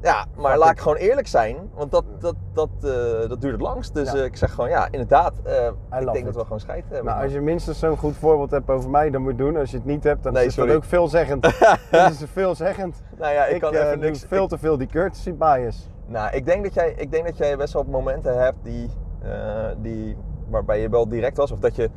Ja, 0.02 0.26
maar 0.38 0.58
laat 0.58 0.72
ik 0.72 0.80
gewoon 0.80 0.98
eerlijk 0.98 1.28
zijn, 1.28 1.58
want 1.74 1.92
dat, 1.92 2.04
dat, 2.20 2.36
dat, 2.54 2.70
eh, 2.82 2.90
dat 3.30 3.42
duurt 3.42 3.54
het 3.54 3.62
langst. 3.62 3.94
Dus 3.94 4.12
Ja. 4.12 4.18
eh, 4.18 4.24
ik 4.24 4.36
zeg 4.38 4.54
gewoon, 4.54 4.70
ja, 4.70 4.88
inderdaad, 4.92 5.34
eh, 5.44 5.66
ik 6.00 6.06
denk 6.06 6.16
it. 6.16 6.26
dat 6.26 6.36
we 6.36 6.42
gewoon 6.44 6.60
scheid 6.60 6.84
hebben. 6.90 7.06
Nou, 7.06 7.24
als 7.24 7.32
je 7.32 7.42
minstens 7.42 7.80
zo'n 7.80 7.98
goed 7.98 8.16
voorbeeld 8.18 8.52
hebt 8.52 8.70
over 8.70 8.90
mij, 8.90 9.10
dan 9.10 9.22
moet 9.22 9.32
je 9.38 9.44
het 9.44 9.46
doen. 9.52 9.58
Als 9.62 9.72
je 9.72 9.78
het 9.78 9.86
niet 9.86 10.04
hebt, 10.04 10.24
dan 10.24 10.34
Nee, 10.34 10.46
is 10.46 10.56
dat 10.56 10.64
sorry. 10.66 10.78
ook 10.78 10.84
veelzeggend. 10.84 11.42
dat 11.92 12.12
is 12.12 12.24
veelzeggend. 12.34 13.02
nou 13.18 13.34
ja, 13.34 13.46
ik, 13.46 13.56
Ik, 13.56 13.62
kan 13.62 13.74
even 13.74 14.00
doe 14.00 14.10
niks... 14.10 14.26
veel 14.28 14.48
te 14.48 14.58
veel 14.58 14.78
die 14.78 14.88
courtesy 14.88 15.34
bias. 15.34 15.90
Nou, 16.10 16.36
ik 16.36 16.46
denk 16.46 16.64
dat 16.64 16.74
jij, 16.74 16.94
ik 16.98 17.12
denk 17.12 17.26
dat 17.26 17.38
jij 17.38 17.58
best 17.58 17.74
wel 17.74 17.84
momenten 17.84 18.42
hebt 18.42 18.58
die, 18.64 18.90
eh, 19.22 19.70
die, 19.78 20.18
waarbij 20.50 20.82
je 20.82 20.90
wel 20.90 21.10
direct 21.10 21.38
was. 21.38 21.52
Of 21.52 21.60
dat 21.60 21.76
je 21.76 21.90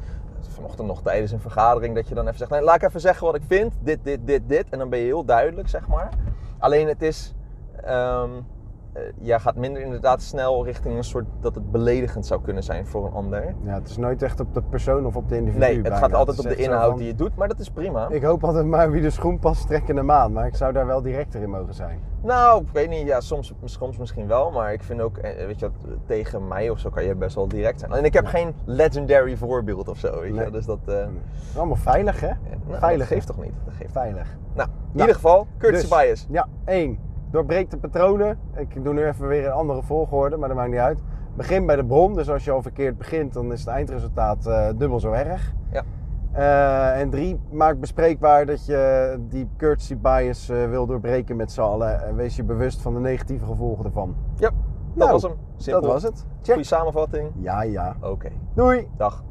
vanochtend 0.49 0.89
nog 0.89 1.03
tijdens 1.03 1.33
een 1.33 1.41
vergadering, 1.41 1.95
dat 1.95 2.09
je 2.09 2.15
dan 2.15 2.27
even 2.27 2.39
zegt, 2.39 2.51
nee, 2.51 2.63
laat 2.63 2.75
ik 2.75 2.83
even 2.83 3.01
zeggen 3.01 3.27
wat 3.27 3.35
ik 3.35 3.43
vind. 3.47 3.75
Dit, 3.81 3.99
dit, 4.03 4.27
dit, 4.27 4.49
dit. 4.49 4.67
En 4.71 4.79
dan 4.79 4.89
ben 4.89 4.99
je 4.99 5.05
heel 5.05 5.25
duidelijk, 5.25 5.69
zeg 5.69 5.89
maar. 5.89 6.09
Alleen 6.59 6.89
het 6.89 7.03
is, 7.03 7.35
ehm 7.85 8.31
eh, 8.31 8.43
jij 9.21 9.39
gaat 9.41 9.57
minder 9.57 9.83
inderdaad 9.83 10.23
snel 10.23 10.65
richting 10.65 10.97
een 10.97 11.05
soort, 11.05 11.25
dat 11.41 11.55
het 11.55 11.71
beledigend 11.71 12.27
zou 12.27 12.43
kunnen 12.43 12.63
zijn 12.63 12.87
voor 12.87 13.07
een 13.07 13.13
ander. 13.13 13.55
Ja, 13.65 13.75
het 13.75 13.89
is 13.89 13.97
nooit 13.97 14.23
echt 14.23 14.41
op 14.41 14.55
de 14.55 14.63
persoon 14.63 15.07
of 15.07 15.17
op 15.17 15.29
de 15.29 15.37
individu. 15.37 15.61
Nee, 15.65 15.73
het 15.75 15.83
bijna. 15.83 15.97
gaat 15.99 16.15
altijd 16.15 16.39
op 16.39 16.45
de 16.45 16.57
inhoud 16.57 16.89
van, 16.89 16.99
die 16.99 17.07
je 17.07 17.15
doet, 17.15 17.37
maar 17.37 17.49
dat 17.49 17.59
is 17.59 17.71
prima. 17.71 18.09
Ik 18.09 18.23
hoop 18.23 18.45
altijd 18.45 18.67
maar 18.67 18.91
wie 18.91 19.03
de 19.03 19.11
schoen 19.11 19.39
past, 19.39 19.67
trekken 19.67 19.97
hem 19.97 20.11
aan. 20.11 20.33
Maar 20.33 20.47
ik 20.47 20.55
zou 20.57 20.73
daar 20.73 20.87
wel 20.87 21.03
directer 21.03 21.43
in 21.43 21.51
mogen 21.51 21.75
zijn. 21.75 22.01
Nou, 22.23 22.63
ik 22.63 22.69
weet 22.73 22.89
niet, 22.89 23.07
ja, 23.07 23.21
soms, 23.21 23.53
soms 23.65 23.97
misschien 23.99 24.27
wel, 24.27 24.51
maar 24.51 24.73
ik 24.73 24.83
vind 24.83 25.01
ook, 25.01 25.17
eh, 25.17 25.47
weet 25.47 25.59
je, 25.61 25.71
tegen 26.07 26.49
mij 26.49 26.71
of 26.71 26.79
zo 26.79 26.91
kan 26.91 27.05
je 27.05 27.15
best 27.15 27.35
wel 27.35 27.49
direct 27.49 27.81
zijn. 27.81 27.93
En 27.93 28.05
ik 28.05 28.13
heb 28.13 28.25
Ja. 28.25 28.31
geen 28.31 28.55
legendary 28.65 29.37
voorbeeld 29.37 29.89
of 29.89 29.99
zo, 29.99 30.21
weet 30.21 30.33
Nee. 30.35 30.45
je, 30.45 30.51
dus 30.51 30.67
dat, 30.67 30.79
eh, 30.87 30.95
is 31.51 31.57
allemaal 31.57 31.77
veilig, 31.77 32.21
hè? 32.21 32.31
nou, 32.67 32.79
veilig, 32.79 32.99
dat 33.09 33.17
geeft 33.17 33.27
toch 33.27 33.41
niet? 33.43 33.53
Dat 33.65 33.75
geeft. 33.75 33.93
Veilig. 33.93 34.37
Nou, 34.55 34.69
in 34.69 34.75
Nou, 34.93 34.99
ieder 35.01 35.15
geval, 35.15 35.47
courtesy 35.59 35.89
dus- 35.89 35.99
bias. 35.99 36.27
Ja, 36.31 36.47
één. 36.65 36.99
Doorbreek 37.33 37.71
de 37.71 37.77
patronen. 37.77 38.39
Ik 38.57 38.85
doe 38.85 38.93
nu 38.95 39.07
even 39.07 39.27
weer 39.29 39.47
een 39.47 39.53
andere 39.53 39.83
volgorde, 39.83 40.37
maar 40.37 40.49
dat 40.49 40.57
maakt 40.57 40.71
niet 40.71 40.79
uit. 40.79 41.03
Begin 41.37 41.67
bij 41.67 41.77
de 41.77 41.85
bron, 41.85 42.15
dus 42.15 42.31
als 42.31 42.45
je 42.45 42.51
al 42.51 42.63
verkeerd 42.63 42.99
begint, 42.99 43.33
dan 43.33 43.53
is 43.53 43.61
het 43.61 43.69
eindresultaat 43.69 44.47
eh, 44.47 44.69
dubbel 44.77 45.01
zo 45.01 45.13
erg. 45.13 45.53
Ja. 45.71 45.83
Eh, 46.33 47.01
en 47.01 47.11
drie, 47.11 47.41
maak 47.51 47.81
bespreekbaar 47.81 48.47
dat 48.47 48.67
je 48.67 49.17
die 49.29 49.49
courtesy 49.57 49.97
bias 49.97 50.49
eh, 50.49 50.69
wil 50.69 50.87
doorbreken 50.87 51.37
met 51.37 51.53
z'n 51.53 51.61
allen. 51.61 52.07
En 52.07 52.17
wees 52.17 52.37
je 52.37 52.45
bewust 52.45 52.81
van 52.81 52.95
de 52.95 53.01
negatieve 53.01 53.45
gevolgen 53.45 53.85
ervan. 53.85 54.17
Ja, 54.35 54.51
dat 54.51 54.53
Nou, 54.95 55.11
was 55.11 55.23
hem. 55.23 55.33
Simpel. 55.57 55.83
Dat 55.83 55.93
was 55.93 56.03
het. 56.03 56.27
Check. 56.37 56.45
Goeie 56.53 56.65
samenvatting. 56.65 57.31
Ja, 57.35 57.63
ja. 57.63 57.97
Oké, 58.01 58.29
Doei! 58.55 58.89
dag. 58.97 59.25